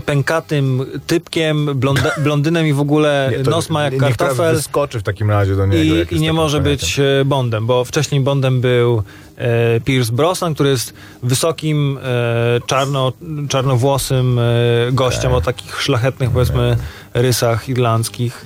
[0.06, 5.30] pękatym typkiem, blonda, blondynem i w ogóle Nie, nos ma jak kartofel wyskoczy w takim
[5.32, 5.96] razie do niego.
[6.12, 9.04] i, i nie może być e, Bondem, bo wcześniej Bondem był
[9.38, 13.14] e, Pierce Brosnan, który jest wysokim, e, czarno,
[13.50, 14.44] czarnowłosym e,
[14.92, 16.78] gościem o takich szlachetnych, powiedzmy,
[17.14, 18.46] rysach irlandzkich.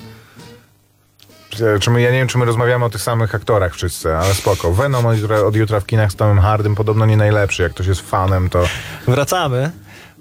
[1.80, 4.74] Czy- my, ja nie wiem, czy my rozmawiamy o tych samych aktorach wszyscy, ale spoko.
[4.74, 7.64] Venom od jutra, od jutra w kinach z Tomem Hardym podobno nie najlepszy.
[7.64, 8.64] Jak ktoś jest fanem, to
[9.08, 9.72] Wracamy.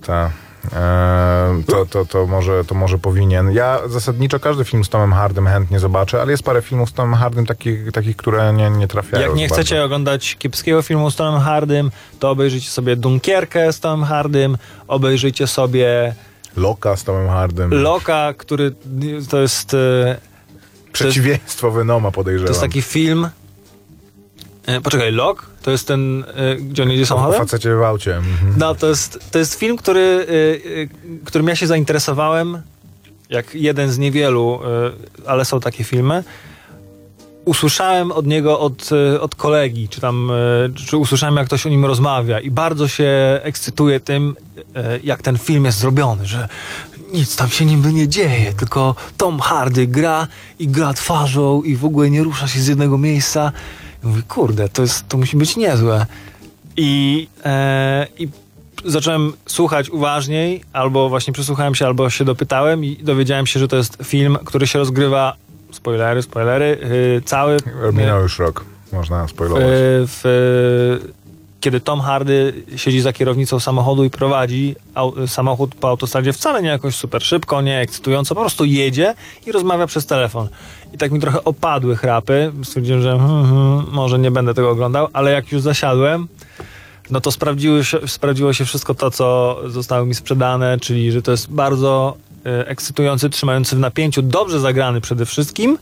[0.06, 0.30] ta, e,
[1.66, 3.50] to, to, to, może, to może powinien.
[3.52, 7.14] Ja zasadniczo każdy film z Tomem Hardym chętnie zobaczę, ale jest parę filmów z Tomem
[7.14, 9.28] Hardym takich, takich które nie, nie trafiają.
[9.28, 9.84] Jak nie chcecie bardzo.
[9.84, 16.14] oglądać kiepskiego filmu z Tomem Hardym, to obejrzyjcie sobie Dunkierkę z Tomem Hardym, obejrzyjcie sobie
[16.56, 17.70] Loka z Tomem Hardym.
[17.82, 18.72] Loka, który
[19.30, 20.16] to jest, e,
[20.92, 22.46] Przeciwieństwo Venoma podejrzewam.
[22.46, 23.28] to jest taki film.
[24.66, 25.46] E, Poczekaj, Lok?
[25.62, 27.40] To jest ten, e, gdzie on jedzie o samochodem?
[27.40, 28.16] facecie w aucie.
[28.16, 28.54] Mhm.
[28.56, 30.26] No, to jest, to jest film, który,
[31.20, 32.62] e, którym ja się zainteresowałem,
[33.30, 34.60] jak jeden z niewielu,
[35.26, 36.24] ale są takie filmy.
[37.44, 40.30] Usłyszałem od niego, od, od kolegi, czy tam,
[40.74, 44.36] czy usłyszałem, jak ktoś o nim rozmawia i bardzo się ekscytuje tym,
[45.02, 46.48] jak ten film jest zrobiony, że
[47.12, 51.84] nic tam się niby nie dzieje, tylko Tom Hardy gra i gra twarzą i w
[51.84, 53.52] ogóle nie rusza się z jednego miejsca.
[54.06, 56.06] Mówię, kurde, to, jest, to musi być niezłe.
[56.76, 58.28] I, e, I
[58.84, 63.76] zacząłem słuchać uważniej, albo właśnie przesłuchałem się, albo się dopytałem i dowiedziałem się, że to
[63.76, 65.36] jest film, który się rozgrywa,
[65.72, 66.78] spoilery, spoilery,
[67.14, 67.56] yy, cały...
[67.92, 68.64] Minął już rok.
[68.92, 69.64] Można spoilować.
[69.66, 71.12] w, w,
[71.66, 74.74] kiedy Tom Hardy siedzi za kierownicą samochodu i prowadzi
[75.26, 79.14] samochód po autostradzie wcale nie jakoś super szybko, nie ekscytująco, po prostu jedzie
[79.46, 80.48] i rozmawia przez telefon.
[80.94, 82.52] I tak mi trochę opadły chrapy.
[82.64, 86.28] Stwierdziłem, że hmm, hmm, może nie będę tego oglądał, ale jak już zasiadłem,
[87.10, 87.30] no to
[88.06, 93.30] sprawdziło się wszystko to, co zostało mi sprzedane, czyli że to jest bardzo e, ekscytujący,
[93.30, 95.78] trzymający w napięciu, dobrze zagrany przede wszystkim.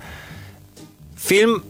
[1.16, 1.60] Film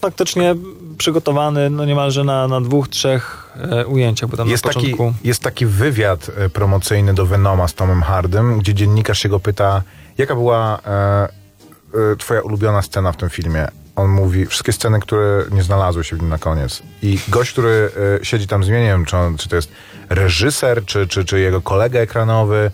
[0.00, 0.54] faktycznie
[0.98, 5.42] przygotowany no niemalże na, na dwóch, trzech e, ujęciach, bo tam Jest na taki, jest
[5.42, 9.82] taki wywiad e, promocyjny do Venoma z Tomem Hardym, gdzie dziennikarz się go pyta,
[10.18, 11.28] jaka była e,
[12.12, 13.68] e, twoja ulubiona scena w tym filmie?
[13.96, 16.82] On mówi, wszystkie sceny, które nie znalazły się w nim na koniec.
[17.02, 19.72] I gość, który e, siedzi tam z mnie, nie wiem, czy, on, czy to jest
[20.08, 22.70] reżyser, czy, czy, czy jego kolega ekranowy,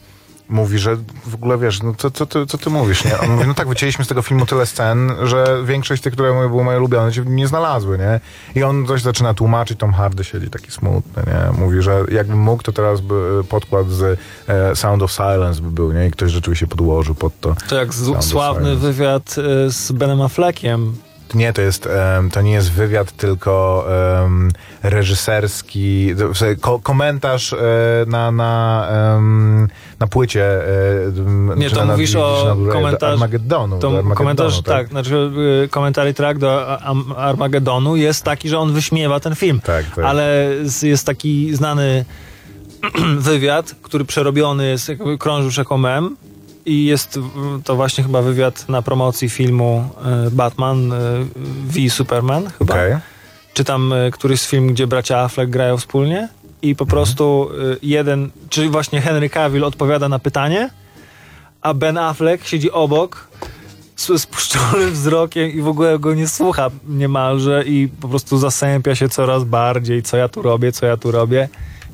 [0.52, 3.18] mówi, że w ogóle wiesz, no co, co, ty, co ty mówisz, nie?
[3.18, 6.64] On mówi, no tak, wycięliśmy z tego filmu tyle scen, że większość tych, które były
[6.64, 8.20] moje ulubione, się nie znalazły, nie?
[8.54, 11.60] I on coś zaczyna tłumaczyć, Tom Hardy siedzi taki smutny, nie?
[11.60, 15.92] Mówi, że jakbym mógł, to teraz by podkład z e, Sound of Silence by był,
[15.92, 16.06] nie?
[16.06, 17.56] I ktoś rzeczywiście podłożył pod to.
[17.68, 20.94] To jak z, sławny wywiad e, z Benem Affleckiem.
[21.34, 21.88] Nie, to jest,
[22.32, 23.84] to nie jest wywiad, tylko
[24.82, 26.14] reżyserski,
[26.82, 27.56] komentarz e,
[28.06, 28.88] na, na,
[30.00, 30.44] na płycie.
[30.44, 33.74] e, Nie, to na, mówisz o czy na Blu-rayu, do komentarz- Armagedonu.
[33.76, 35.30] do To Armagedonu, komentarz, tak, znaczy
[35.64, 36.78] y, komentarz track do
[37.16, 39.60] Armagedonu jest taki, że on wyśmiewa ten film.
[39.60, 40.04] Tak, tak.
[40.04, 40.48] Ale
[40.82, 42.04] jest taki znany
[43.18, 46.16] wywiad, który przerobiony jest, jakby krążył jako mem
[46.66, 47.18] i jest
[47.64, 49.88] to właśnie chyba wywiad na promocji filmu
[50.26, 50.96] y, Batman y,
[51.66, 52.74] v Superman chyba.
[52.74, 52.96] Okej.
[53.54, 56.28] Czy tam y, któryś z film, gdzie bracia Affleck grają wspólnie
[56.62, 60.70] i po prostu y, jeden, czy właśnie Henry Cavill odpowiada na pytanie,
[61.60, 63.28] a Ben Affleck siedzi obok
[63.96, 69.08] z spuszczonym wzrokiem i w ogóle go nie słucha niemalże i po prostu zasępia się
[69.08, 71.48] coraz bardziej, co ja tu robię, co ja tu robię.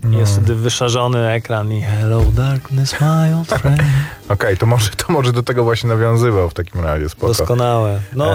[0.04, 3.82] I Jest wtedy wyszarzony ekran i hello darkness my old friend.
[4.28, 7.26] Okej, to, może, to może do tego właśnie nawiązywał w takim razie, spoko.
[7.26, 8.00] Doskonałe.
[8.16, 8.26] No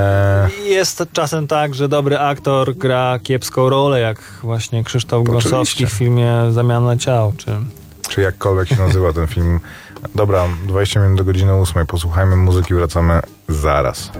[0.66, 5.24] i jest czasem tak, że dobry aktor gra kiepską rolę, jak właśnie Krzysztof.
[5.24, 7.51] Gąsowski w filmie Zamiana ciał, czy...
[8.09, 9.59] Czy jakkolwiek się nazywa ten film.
[10.16, 11.86] Dobra, 20 minut do godziny 8.
[11.86, 14.11] Posłuchajmy muzyki, wracamy zaraz.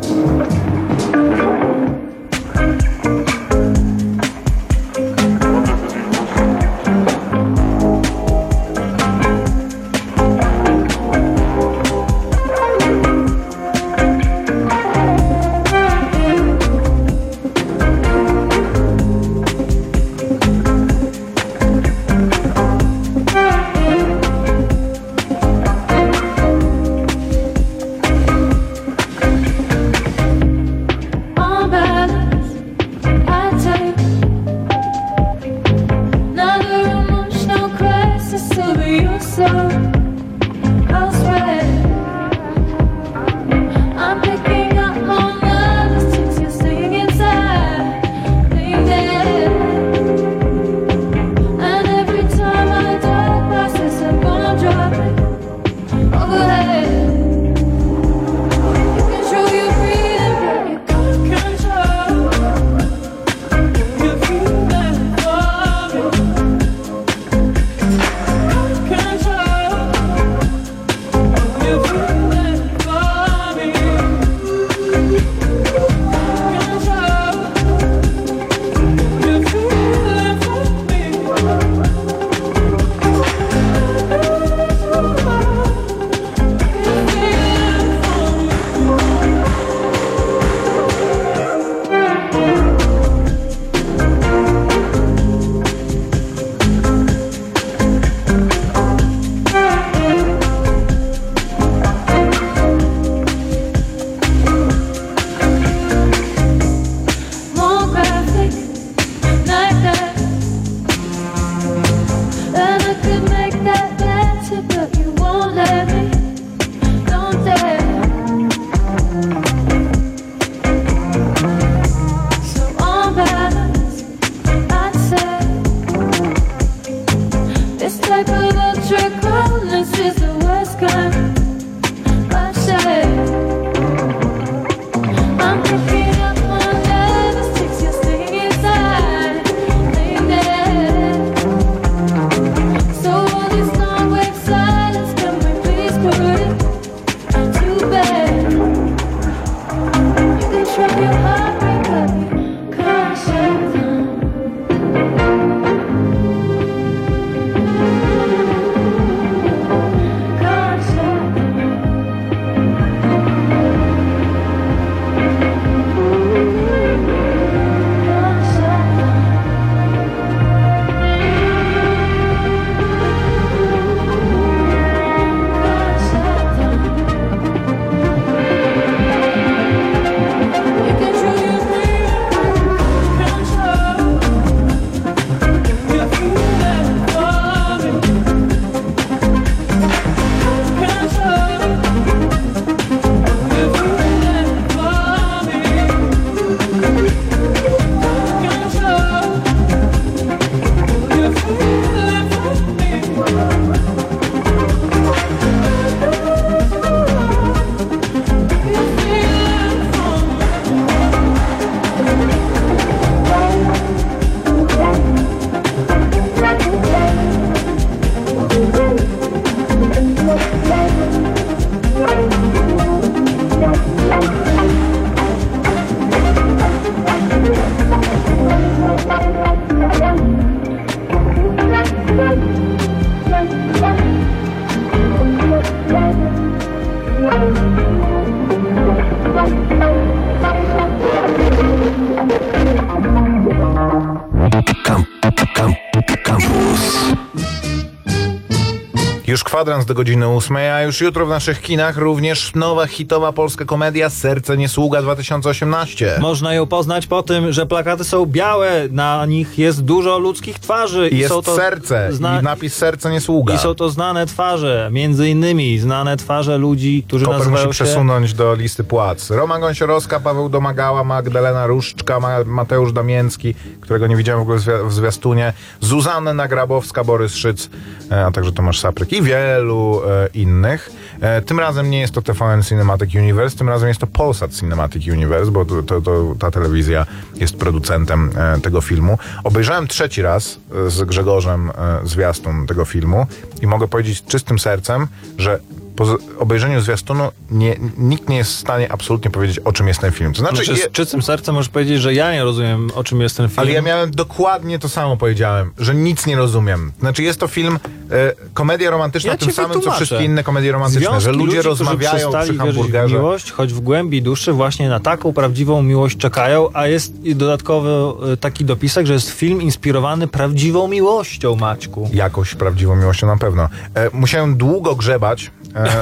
[249.64, 254.10] Kwadrans do godziny ósmej, a już jutro w naszych kinach również nowa hitowa polska komedia
[254.10, 256.18] Serce nie sługa 2018.
[256.20, 261.10] Można ją poznać po tym, że plakaty są białe, na nich jest dużo ludzkich twarzy.
[261.10, 263.54] I jest są to serce zna- i napis Serce nie sługa.
[263.54, 267.84] I są to znane twarze, między innymi znane twarze ludzi, którzy Koper musi nazywają się...
[267.84, 269.32] przesunąć do listy płac.
[269.32, 273.56] Roman Gąsiorowska, Paweł Domagała, Magdalena Różczka, Ma Mateusz Damięcki,
[273.94, 277.70] którego nie widziałem w ogóle w zwia- w zwiastunie, Zuzanna Grabowska, Borys Szyc,
[278.12, 280.90] e, a także Tomasz Sapryk i wielu e, innych.
[281.22, 285.08] E, tym razem nie jest to TVN Cinematic Universe, tym razem jest to Polsat Cinematic
[285.08, 288.32] Universe, bo to, to, to, ta telewizja jest producentem
[288.64, 289.18] tego filmu.
[289.44, 291.72] Obejrzałem trzeci raz z Grzegorzem
[292.04, 293.26] zwiastun tego filmu
[293.62, 295.60] i mogę powiedzieć czystym sercem, że
[295.96, 300.12] po obejrzeniu zwiastunu nie, nikt nie jest w stanie absolutnie powiedzieć, o czym jest ten
[300.12, 300.34] film.
[300.34, 303.22] To znaczy, Znaczy, je, z czystym sercem możesz powiedzieć, że ja nie rozumiem, o czym
[303.22, 303.60] jest ten film.
[303.60, 306.92] ale ja miałem dokładnie to samo powiedziałem, że nic nie rozumiem.
[307.00, 307.80] Znaczy jest to film,
[308.12, 310.06] e, komedia romantyczna Ja tym samym, co wytłumaczę.
[310.06, 313.16] wszystkie inne komedie romantyczne, Związki że ludzie ludzi, rozmawiają przy wierzyć w hamburgerze.
[313.16, 317.90] miłość, choć w głębi duszy właśnie na taką prawdziwą miłość czekają, a jest i dodatkowy
[318.34, 322.10] e, taki dopisek, że jest film inspirowany prawdziwą miłością, Maćku.
[322.14, 323.70] Jakąś prawdziwą miłością na pewno.
[323.96, 325.52] E, musiałem długo grzebać,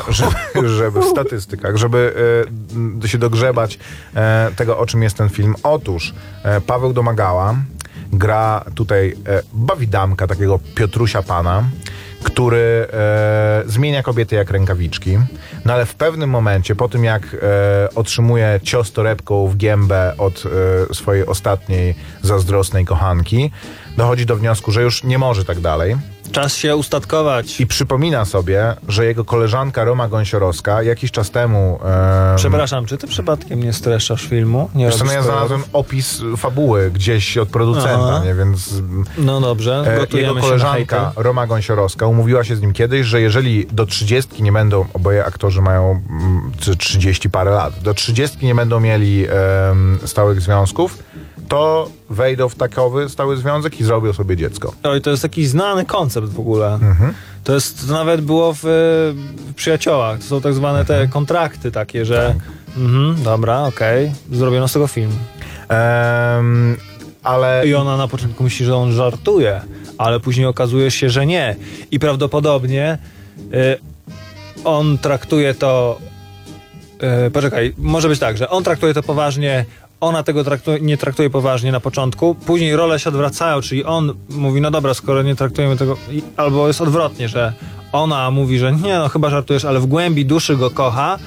[0.09, 2.13] żeby, żeby w statystykach, żeby
[3.03, 3.79] e, się dogrzebać
[4.15, 5.55] e, tego, o czym jest ten film.
[5.63, 6.13] Otóż
[6.43, 7.55] e, Paweł Domagała
[8.13, 11.63] gra tutaj e, bawidamka, takiego Piotrusia Pana,
[12.23, 15.17] który e, zmienia kobiety jak rękawiczki,
[15.65, 17.37] no ale w pewnym momencie, po tym jak e,
[17.95, 20.43] otrzymuje cios torebką w gębę od
[20.91, 23.51] e, swojej ostatniej zazdrosnej kochanki,
[23.97, 25.95] dochodzi do wniosku, że już nie może tak dalej.
[26.31, 27.59] Czas się ustatkować.
[27.59, 31.79] I przypomina sobie, że jego koleżanka Roma Gąsiorowska jakiś czas temu.
[31.85, 34.69] E, Przepraszam, czy ty przypadkiem nie streszczasz filmu?
[34.75, 38.21] Nie Wiesz no ja znalazłem opis fabuły gdzieś od producenta, Aha.
[38.25, 38.35] nie?
[38.35, 38.69] więc
[39.17, 41.11] No dobrze, e, gotujemy jego koleżanka.
[41.15, 45.61] Roma Gąsiorowska umówiła się z nim kiedyś, że jeżeli do 30 nie będą, oboje aktorzy
[45.61, 50.97] mają mm, czy 30 parę lat, do 30 nie będą mieli em, stałych związków,
[51.51, 54.73] to wejdą w takowy stały związek i zrobią sobie dziecko.
[54.83, 56.73] Oj, to jest taki znany koncept w ogóle.
[56.73, 57.13] Mhm.
[57.43, 60.19] To jest to nawet było w, w Przyjaciołach.
[60.19, 61.07] To są tak zwane Mhm.
[61.07, 62.77] te kontrakty takie, że Tak.
[62.77, 65.11] mhm, dobra, okej, zrobiono z tego film.
[65.69, 66.77] Em,
[67.23, 69.61] ale I ona na początku myśli, że on żartuje,
[69.97, 71.55] ale później okazuje się, że nie.
[71.91, 72.97] I prawdopodobnie
[73.37, 73.77] y,
[74.63, 75.97] on traktuje to.
[77.27, 79.65] Y, poczekaj, może być tak, że on traktuje to poważnie,
[80.01, 80.43] ona tego
[80.81, 85.21] nie traktuje poważnie na początku, później role się odwracają, czyli on mówi, no dobra, skoro
[85.21, 85.97] nie traktujemy tego.
[86.37, 87.53] Albo jest odwrotnie, że
[87.91, 91.19] ona mówi, że nie, no chyba żartujesz, ale w głębi duszy go kocha,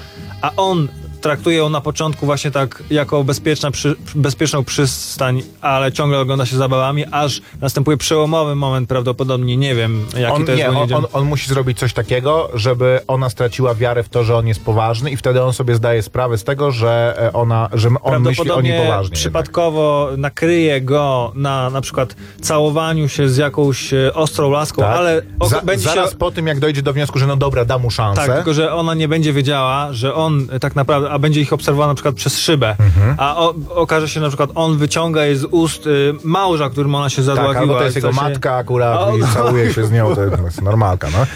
[0.43, 0.89] a on
[1.25, 6.57] traktuje ją na początku właśnie tak jako bezpieczna przy, bezpieczną przystań, ale ciągle ogląda się
[6.57, 10.63] zabawami, aż następuje przełomowy moment prawdopodobnie, nie wiem jaki on, to jest.
[10.63, 14.37] nie, on, on, on musi zrobić coś takiego, żeby ona straciła wiarę w to, że
[14.37, 17.89] on jest poważny i wtedy on sobie zdaje sprawę z tego, że e, ona, że
[18.03, 19.17] on myśli o niej poważnie.
[19.17, 24.99] przypadkowo nakryje go na na przykład całowaniu się z jakąś e, ostrą laską, jednak.
[24.99, 26.17] ale o, Za, będzie zaraz się...
[26.17, 28.27] po tym, jak dojdzie do wniosku, że no dobra, da mu szansę.
[28.27, 31.89] Tak, tylko że ona nie będzie wiedziała, że on tak naprawdę, a będzie ich obserwował
[31.89, 33.15] na przykład przez szybę, Mhm.
[33.19, 37.09] a o, okaże się na przykład, on wyciąga jej z ust y, małża, którym ona
[37.11, 37.61] się tak, zadławiła.
[37.61, 40.63] albo to jest jego się- matka akurat on- i całuje się z nią, to jest
[40.63, 41.27] normalka, no.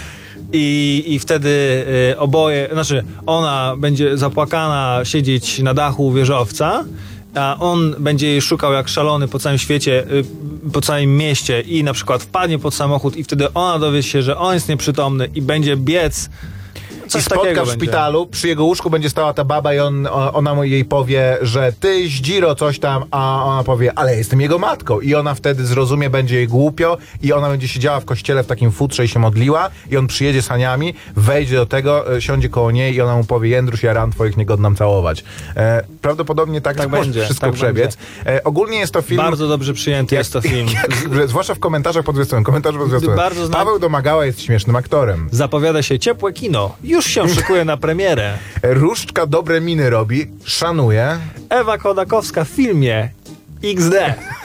[0.53, 1.49] I, I wtedy
[2.13, 6.85] y, oboje, znaczy ona będzie zapłakana siedzieć na dachu wieżowca,
[7.35, 10.25] a on będzie jej szukał jak szalony po całym świecie, y,
[10.73, 14.37] po całym mieście i na przykład wpadnie pod samochód i wtedy ona dowie się, że
[14.39, 16.31] on jest nieprzytomny i będzie biec.
[17.09, 17.73] Coś I spotka w będzie.
[17.73, 21.73] szpitalu, przy jego łóżku będzie stała ta baba i on, ona mu jej powie, że
[21.81, 25.01] ty zdziro coś tam, a ona powie, ale jestem jego matką.
[25.01, 28.73] I ona wtedy zrozumie, będzie jej głupio i ona będzie siedziała w kościele w takim
[28.73, 32.95] futrze i się modliła i on przyjedzie saniami, wejdzie do tego, e, siądzie koło niej
[32.95, 35.25] i ona mu powie, Jędruś, ja ran twoich nie godnam całować.
[35.57, 37.97] E, prawdopodobnie tak, Tak będzie, wszystko tak przebiec.
[38.27, 39.23] E, ogólnie jest to film...
[39.23, 40.69] Bardzo dobrze przyjęty jest to film.
[40.69, 42.45] Jak, zwłaszcza w komentarzach pod zwiastunem.
[42.45, 43.19] Komentarze pod zwiastunem.
[43.53, 45.29] Paweł Domagała jest świetnym aktorem.
[45.33, 46.77] Zapowiada się ciepłe kino.
[46.99, 48.39] Już się szykuje na premierę.
[48.63, 51.19] Różdżka dobre miny robi, szanuje.
[51.49, 53.09] Ewa Kodakowska w filmie
[53.65, 53.95] XD.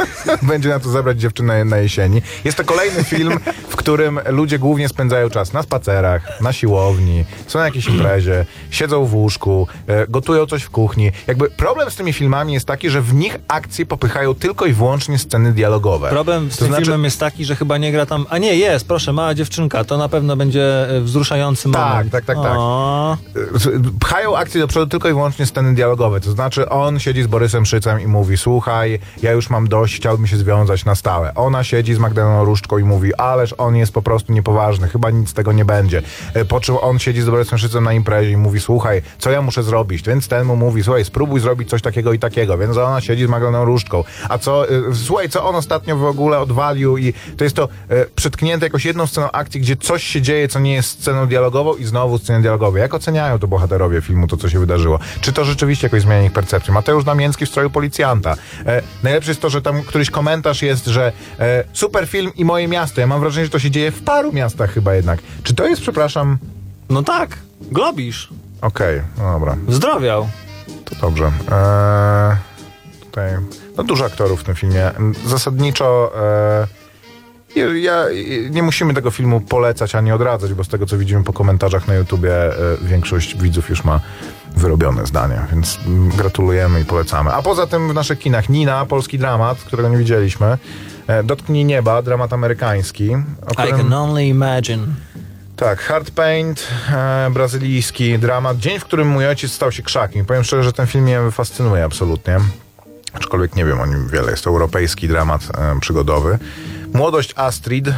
[0.41, 2.22] Będzie na to zabrać dziewczynę na jesieni.
[2.43, 3.39] Jest to kolejny film,
[3.70, 9.05] w którym ludzie głównie spędzają czas na spacerach, na siłowni, są na jakiejś imprezie, siedzą
[9.05, 11.11] w łóżku, e, gotują coś w kuchni.
[11.28, 15.18] Jakby problem z tymi filmami jest taki, że w nich akcje popychają tylko i wyłącznie
[15.20, 16.09] sceny dialogowe.
[16.09, 18.26] Problem z To tym znaczy- filmem jest taki, że chyba nie gra tam.
[18.30, 19.84] A nie, jest, proszę, mała dziewczynka.
[19.84, 22.11] To na pewno będzie e, wzruszający Tak, moment.
[22.11, 22.57] tak, tak, tak.
[22.57, 26.20] O, E, Pchają akcje do przodu tylko i wyłącznie sceny dialogowe.
[26.22, 30.28] To znaczy on siedzi z Borysem Szycem i mówi, słuchaj, ja już mam dość, chciałbym
[30.28, 31.34] się związać na stałe.
[31.36, 35.30] Ona siedzi z Magdaleną Różdżką i mówi, ależ on jest po prostu niepoważny, chyba nic
[35.30, 36.01] z tego nie będzie.
[36.34, 39.41] E, Po czym on siedzi z Borysem Szycem na imprezie i mówi, słuchaj, co ja
[39.41, 40.04] muszę zrobić?
[40.08, 42.58] Więc ten mu mówi, słuchaj, spróbuj zrobić coś takiego i takiego.
[42.58, 44.04] Więc ona siedzi z Magdaleną Różdżką.
[44.30, 48.06] A co, e, słuchaj, co on ostatnio w ogóle odwalił i to jest to e,
[48.16, 51.86] przytknięte jakoś jedną sceną akcji, gdzie coś się dzieje, co nie jest sceną dialogową i
[51.86, 52.78] znowu sceną dialogową.
[52.78, 54.99] Jak oceniają to bohaterowie filmu, to co się wydarzyło?
[55.22, 56.74] Czy to rzeczywiście jakoś zmienia ich percepcję?
[56.74, 58.36] Mateusz Damięcki w stroju policjanta.
[59.03, 63.01] Najlepsze jest to, że tam któryś komentarz jest, że e, super film i moje miasto.
[63.01, 65.19] Ja mam wrażenie, że to się dzieje w paru miastach chyba jednak.
[65.43, 66.37] Czy to jest, przepraszam...
[66.89, 67.37] no tak,
[67.71, 68.29] Globisz.
[68.61, 70.29] Okej, no dobra, Zdrowiał.
[70.85, 71.31] to dobrze.
[71.51, 72.37] E,
[72.99, 73.31] tutaj,
[73.77, 74.91] no dużo aktorów w tym filmie.
[75.27, 76.11] Zasadniczo...
[76.17, 76.67] E,
[77.55, 78.05] ja, ja,
[78.49, 81.93] nie musimy tego filmu polecać ani odradzać, bo z tego co widzimy po komentarzach na
[81.93, 83.99] YouTubie e, większość widzów już ma
[84.56, 85.80] wyrobione zdanie, więc
[86.18, 87.32] gratulujemy i polecamy.
[87.34, 90.58] A poza tym w naszych kinach Nina, polski dramat, którego nie widzieliśmy.
[91.08, 93.16] E, Dotknij nieba, dramat amerykański.
[93.16, 94.88] O I którym, can only imagine.
[95.56, 98.58] tak, Hard Paint, e, brazylijski dramat.
[98.58, 100.26] Dzień, w którym mój ojciec stał się krzakiem.
[100.26, 102.39] Powiem szczerze, że ten film mnie fascynuje absolutnie.
[103.14, 104.32] Aczkolwiek nie wiem o nim wiele.
[104.32, 106.38] Jest to europejski dramat e, przygodowy.
[106.93, 107.93] Młodość Astrid, e,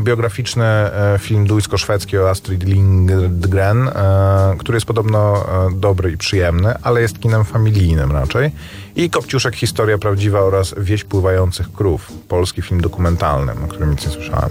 [0.00, 7.00] biograficzny e, film duńsko-szwedzki o Astrid Lindgren, e, który jest podobno dobry i przyjemny, ale
[7.00, 8.50] jest kinem familijnym raczej.
[8.96, 14.12] I Kopciuszek, historia prawdziwa oraz Wieś pływających krów, polski film dokumentalny, o którym nic nie
[14.12, 14.50] słyszałem.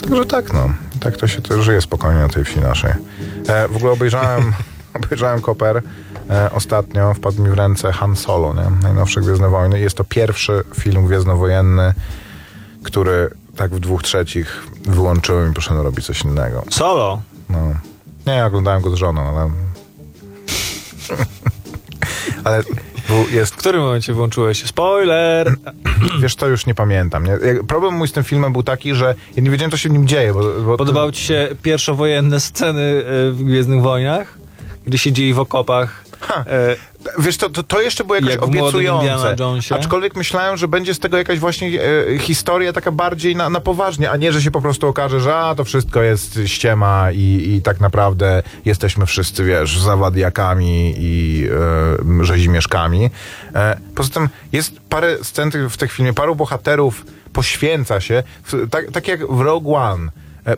[0.00, 0.68] Także tak, no.
[1.00, 2.92] Tak to się to żyje spokojnie na tej wsi naszej.
[3.70, 4.52] W ogóle obejrzałem,
[5.04, 5.82] obejrzałem Koper
[6.52, 8.70] ostatnio, wpadł mi w ręce Han Solo, nie?
[8.82, 9.80] najnowsze Gwiezdne Wojny.
[9.80, 11.94] Jest to pierwszy film gwiezdnowojenny,
[12.84, 16.64] który tak w dwóch trzecich wyłączyłem i poszedłem robić coś innego.
[16.70, 17.22] Solo.
[17.48, 17.58] No.
[18.26, 19.50] Nie, oglądałem go z żoną, ale...
[22.44, 22.62] ale
[23.30, 24.64] jest W którym momencie włączyłeś?
[24.64, 25.56] Spoiler!
[26.22, 27.24] Wiesz, to już nie pamiętam.
[27.26, 27.38] Nie?
[27.68, 30.06] Problem mój z tym filmem był taki, że ja nie wiedziałem, co się w nim
[30.06, 30.34] dzieje.
[30.34, 34.38] Bo, bo Podobały ci się pierwszowojenne sceny e, w Gwiezdnych Wojnach?
[34.86, 36.03] Gdy siedzieli w okopach.
[36.30, 36.76] E,
[37.18, 39.36] Wiesz, to, to, to jeszcze było jakoś Jak obiecujące.
[39.70, 44.10] Aczkolwiek myślałem, że będzie z tego jakaś właśnie e, historia taka bardziej na, na poważnie,
[44.10, 47.62] a nie, że się po prostu okaże, że a, to wszystko jest ściema i, i
[47.62, 51.46] tak naprawdę jesteśmy wszyscy, wiesz, zawadiakami i
[52.20, 53.10] e, rzezimieszkami.
[53.54, 58.22] E, poza tym jest parę scen w tym filmie, paru bohaterów poświęca się,
[58.70, 60.10] tak, tak jak w Rogue One,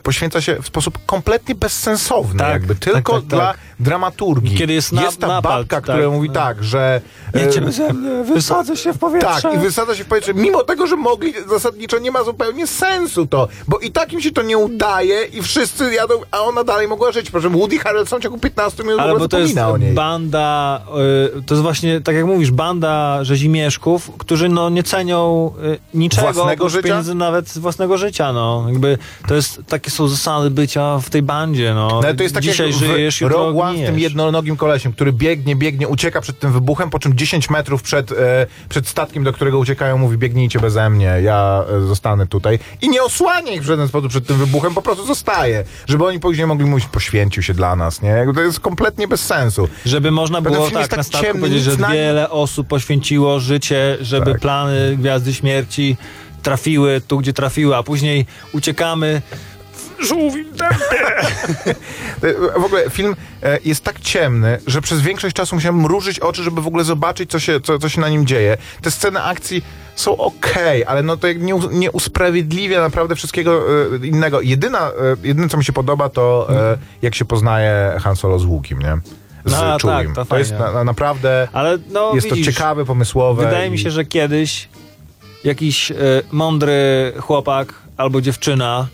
[0.03, 3.29] poświęca się w sposób kompletnie bezsensowny, Tak, jakby tak, tylko tak, tak.
[3.29, 4.57] dla dramaturgii.
[4.57, 7.01] Kiedy jest na- ta napad, babka, która tak, mówi tak, że...
[7.33, 9.41] e, Jedziemy ze mnie, wysadzę się w powietrze.
[9.41, 13.25] tak, i wysadza się w powietrze, mimo tego, że mogli, zasadniczo nie ma zupełnie sensu
[13.27, 16.87] to, bo i tak im się to nie udaje i wszyscy jadą, a ona dalej
[16.87, 17.31] mogła żyć.
[17.31, 19.93] Proszę, Woody Harrelson w ciągu 15 minut Ale bo to jest o niej.
[19.93, 20.81] banda,
[21.37, 26.33] y, to jest właśnie, tak jak mówisz, banda rzezimieszków, którzy no nie cenią y, niczego
[26.33, 27.01] Własnego życia?
[27.15, 28.65] nawet własnego życia, no.
[28.69, 31.87] Jakby to jest, takie są zasady bycia w tej bandzie, no.
[32.03, 35.13] No, to jest tak Dzisiaj jak żyjesz, w Rogue One z tym jednonogim kolesiem, który
[35.13, 39.33] biegnie, biegnie, ucieka przed tym wybuchem, po czym 10 metrów przed, e, przed statkiem, do
[39.33, 42.59] którego uciekają, mówi biegnijcie beze mnie, ja e, zostanę tutaj.
[42.81, 45.63] I nie osłania ich w żaden sposób przed tym wybuchem, po prostu zostaje.
[45.87, 48.09] Żeby oni później mogli mówić, poświęcił się dla nas, nie?
[48.09, 49.69] Jakby To jest kompletnie bez sensu.
[49.85, 53.97] Żeby można było tak, tak na statku ciemny, powiedzieć, że na wiele osób poświęciło życie,
[54.01, 54.41] żeby Tak.
[54.41, 55.97] plany Gwiazdy Śmierci
[56.43, 59.21] trafiły tu, gdzie trafiły, a później uciekamy
[59.99, 61.05] żółwim tempie.
[62.23, 66.43] E, W ogóle film e, jest tak ciemny, że przez większość czasu musiałem mrużyć oczy,
[66.43, 68.57] żeby w ogóle zobaczyć, co się, co, co się na nim dzieje.
[68.81, 69.61] Te sceny akcji
[69.95, 73.61] są okej, ale no to jak nie, nie usprawiedliwia naprawdę wszystkiego
[74.01, 74.41] e, innego.
[74.41, 74.91] Jedyna, e,
[75.23, 78.97] jedyne, co mi się podoba, to e, jak się poznaje Han Solo z Łukim, nie?
[79.45, 81.47] Z No, tak, to to jest na, na, naprawdę...
[81.53, 83.45] Ale no jest widzisz, to ciekawe, pomysłowe.
[83.45, 84.69] Wydaje mi i- się, że kiedyś
[85.43, 85.95] jakiś e,
[86.31, 88.87] mądry chłopak albo dziewczyna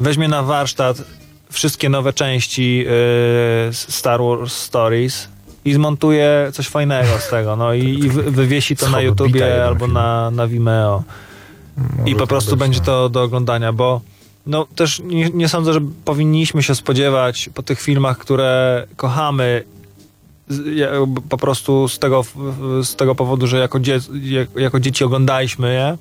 [0.00, 1.02] weźmie na warsztat
[1.50, 2.84] wszystkie nowe części
[3.68, 5.28] e, Star Wars Stories
[5.64, 9.86] i zmontuje coś fajnego z tego, no i, i wy- wywiesi to na YouTubie albo
[9.86, 11.02] na, na Vimeo.
[12.06, 12.84] I po tak prostu być, będzie no.
[12.86, 14.00] to do oglądania, bo
[14.46, 19.64] no też nie, nie sądzę, że powinniśmy się spodziewać po tych filmach, które kochamy
[21.28, 22.24] po prostu z tego,
[22.82, 25.96] z tego powodu, że jako, dzie, jak- jako dzieci oglądaliśmy je,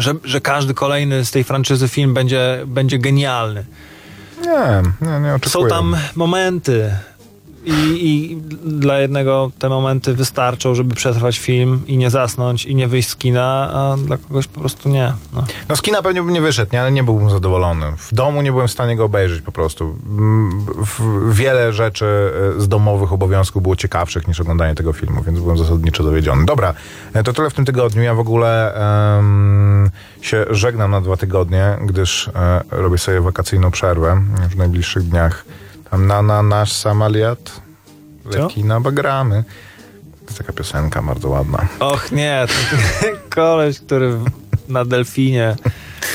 [0.00, 3.64] że, że każdy kolejny z tej franczyzy film będzie, będzie genialny.
[4.42, 5.64] Nie, nie, nie oczekuję.
[5.64, 6.90] Są tam momenty
[7.64, 7.72] i,
[8.08, 13.08] i dla jednego te momenty wystarczą, żeby przetrwać film i nie zasnąć i nie wyjść
[13.08, 15.12] z kina, a dla kogoś po prostu nie.
[15.32, 15.44] No.
[15.68, 16.80] No z kina pewnie bym nie wyszedł, nie?
[16.80, 17.86] ale nie byłbym zadowolony.
[17.96, 19.96] W domu nie byłem w stanie go obejrzeć po prostu.
[20.08, 20.66] Mm,
[21.30, 26.04] Wiele rzeczy e, z domowych obowiązków było ciekawszych niż oglądanie tego filmu, więc byłem zasadniczo
[26.04, 26.44] dowiedziony.
[26.44, 26.74] Dobra,
[27.12, 28.02] e, to tyle w tym tygodniu.
[28.02, 28.74] Ja w ogóle
[29.18, 29.90] em,
[30.20, 35.44] się żegnam na dwa tygodnie, gdyż e, robię sobie wakacyjną przerwę w najbliższych dniach.
[35.90, 37.60] Tam na, na nasz samaliat
[38.24, 39.44] leci na bagramy.
[40.20, 41.68] To jest taka piosenka bardzo ładna.
[41.80, 42.46] Och nie,
[43.36, 44.18] koleś, który
[44.68, 45.56] na delfinie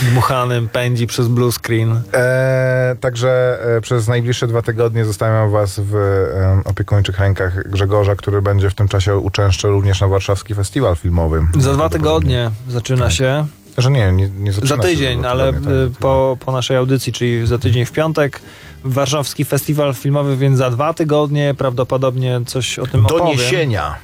[0.02, 2.02] dmuchanym pędzi przez blue screen.
[2.14, 8.42] E, także e, przez najbliższe dwa tygodnie zostawiam was w e, opiekuńczych rękach Grzegorza, który
[8.42, 11.48] będzie w tym czasie uczęszczał również na warszawski festiwal filmowy.
[11.60, 13.46] Za dwa tygodnie zaczyna się.
[13.78, 16.00] Że nie, nie, nie zaczyna Za tydzień, ale tygodnie, tak.
[16.00, 18.42] po, po naszej audycji, czyli za tydzień w piątek.
[18.86, 23.26] Warszawski Festiwal Filmowy, więc za dwa tygodnie prawdopodobnie coś o tym opowiem.
[23.26, 23.96] Doniesienia.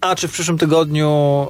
[0.00, 1.46] A czy w przyszłym tygodniu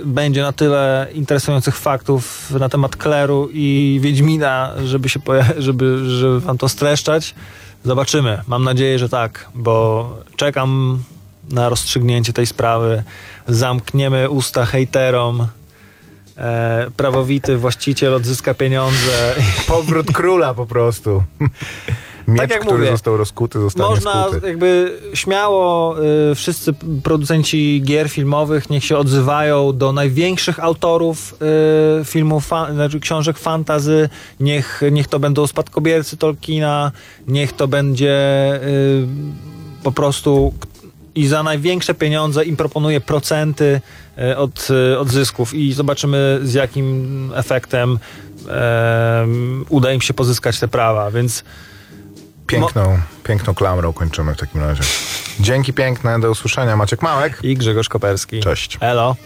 [0.00, 5.20] y, będzie na tyle interesujących faktów na temat Kleru i Wiedźmina, żeby się
[5.58, 7.34] żeby, żeby wam to streszczać?
[7.84, 8.40] Zobaczymy.
[8.46, 10.98] Mam nadzieję, że tak, bo czekam
[11.50, 13.02] na rozstrzygnięcie tej sprawy.
[13.48, 15.46] Zamkniemy usta hejterom.
[16.40, 19.34] E, prawowity właściciel odzyska pieniądze.
[19.68, 21.22] Powrót króla po prostu.
[22.28, 24.48] Miecz, Tak jak który mówię, został rozkuty, zostanie Można skuty.
[24.48, 25.96] jakby śmiało
[26.30, 26.72] y, wszyscy
[27.02, 31.34] producenci gier filmowych niech się odzywają do największych autorów
[32.00, 34.08] y, filmów, fa- znaczy książek fantazy,
[34.40, 36.92] niech, niech to będą spadkobiercy Tolkiena,
[37.28, 38.14] niech to będzie
[38.64, 39.06] y,
[39.82, 40.54] po prostu
[41.14, 43.80] i za największe pieniądze im proponuje procenty
[44.18, 47.98] e, od, e, od zysków i zobaczymy z jakim efektem
[48.48, 49.26] e,
[49.68, 51.44] uda im się pozyskać te prawa, więc
[52.46, 54.82] Piękną, piękną klamrą kończymy w takim razie.
[55.40, 56.76] Dzięki piękne, do usłyszenia.
[56.76, 57.38] Maciek Małek.
[57.42, 58.40] i Grzegorz Koperski.
[58.40, 58.78] Cześć.
[58.80, 59.16] Elo.